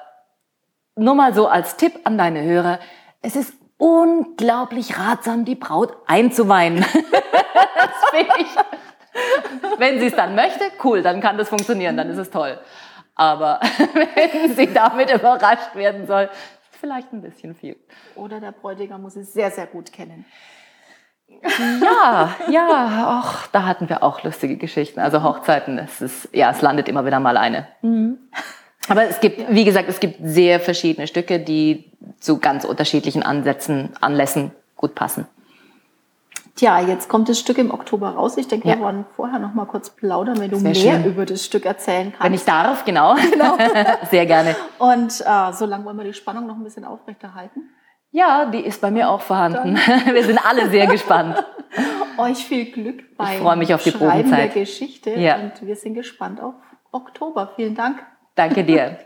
nur 0.95 1.15
mal 1.15 1.33
so 1.33 1.47
als 1.47 1.77
Tipp 1.77 1.93
an 2.03 2.17
deine 2.17 2.43
Hörer, 2.43 2.79
es 3.21 3.35
ist 3.35 3.53
unglaublich 3.77 4.99
ratsam, 4.99 5.45
die 5.45 5.55
Braut 5.55 5.95
einzuweinen. 6.07 6.79
das 6.83 8.09
finde 8.11 8.33
ich. 8.39 8.47
Wenn 9.77 9.99
sie 9.99 10.07
es 10.07 10.15
dann 10.15 10.35
möchte, 10.35 10.65
cool, 10.83 11.01
dann 11.01 11.21
kann 11.21 11.37
das 11.37 11.49
funktionieren, 11.49 11.95
dann 11.97 12.09
ist 12.09 12.17
es 12.17 12.29
toll. 12.29 12.59
Aber 13.15 13.59
wenn 14.33 14.55
sie 14.55 14.73
damit 14.73 15.11
überrascht 15.11 15.75
werden 15.75 16.07
soll, 16.07 16.29
vielleicht 16.79 17.13
ein 17.13 17.21
bisschen 17.21 17.55
viel. 17.55 17.75
Oder 18.15 18.39
der 18.39 18.51
Bräutigam 18.51 19.01
muss 19.01 19.15
es 19.15 19.33
sehr, 19.33 19.51
sehr 19.51 19.67
gut 19.67 19.91
kennen. 19.91 20.25
Ja, 21.81 22.35
ja, 22.49 23.19
auch 23.19 23.47
da 23.47 23.65
hatten 23.65 23.87
wir 23.87 24.01
auch 24.01 24.23
lustige 24.23 24.57
Geschichten. 24.57 24.99
Also 24.99 25.23
Hochzeiten, 25.23 25.77
es 25.77 26.01
ist, 26.01 26.29
ja, 26.33 26.49
es 26.49 26.61
landet 26.61 26.89
immer 26.89 27.05
wieder 27.05 27.19
mal 27.19 27.37
eine. 27.37 27.67
Mhm. 27.81 28.17
Aber 28.87 29.03
es 29.03 29.19
gibt, 29.19 29.53
wie 29.53 29.65
gesagt, 29.65 29.87
es 29.87 29.99
gibt 29.99 30.17
sehr 30.21 30.59
verschiedene 30.59 31.05
Stücke, 31.05 31.39
die 31.39 31.91
zu 32.19 32.39
ganz 32.39 32.65
unterschiedlichen 32.65 33.21
Ansätzen, 33.21 33.91
Anlässen 34.01 34.51
gut 34.75 34.95
passen. 34.95 35.27
Tja, 36.55 36.79
jetzt 36.79 37.09
kommt 37.09 37.29
das 37.29 37.39
Stück 37.39 37.57
im 37.57 37.71
Oktober 37.71 38.09
raus. 38.09 38.37
Ich 38.37 38.47
denke, 38.47 38.67
ja. 38.67 38.75
wir 38.75 38.83
wollen 38.83 39.05
vorher 39.15 39.39
noch 39.39 39.53
mal 39.53 39.65
kurz 39.65 39.89
plaudern, 39.89 40.39
wenn 40.39 40.51
du 40.51 40.59
mehr 40.59 40.75
schön. 40.75 41.05
über 41.05 41.25
das 41.25 41.45
Stück 41.45 41.65
erzählen 41.65 42.11
kannst. 42.11 42.23
Wenn 42.23 42.33
ich 42.33 42.45
darf, 42.45 42.85
genau. 42.85 43.15
genau. 43.31 43.57
Sehr 44.11 44.25
gerne. 44.25 44.55
Und 44.77 45.21
äh, 45.25 45.53
so 45.53 45.65
lange 45.65 45.85
wollen 45.85 45.97
wir 45.97 46.03
die 46.05 46.13
Spannung 46.13 46.47
noch 46.47 46.55
ein 46.55 46.63
bisschen 46.63 46.85
aufrechterhalten. 46.85 47.69
Ja, 48.11 48.45
die 48.45 48.61
ist 48.61 48.81
bei 48.81 48.91
mir 48.91 49.09
auch 49.09 49.21
vorhanden. 49.21 49.79
Dann. 49.85 50.05
Wir 50.13 50.23
sind 50.23 50.43
alle 50.43 50.67
sehr 50.69 50.87
gespannt. 50.87 51.45
Euch 52.17 52.43
viel 52.43 52.71
Glück 52.71 53.15
beim 53.15 53.33
ich 53.33 53.37
freue 53.37 53.55
mich 53.55 53.73
auf 53.73 53.83
die 53.83 53.91
Schreiben 53.91 54.31
der 54.31 54.47
Geschichte 54.47 55.11
ja. 55.11 55.35
und 55.35 55.61
wir 55.61 55.75
sind 55.75 55.93
gespannt 55.93 56.41
auf 56.41 56.55
Oktober. 56.91 57.53
Vielen 57.55 57.75
Dank. 57.75 58.03
Danke 58.35 58.63
dir. 58.63 58.97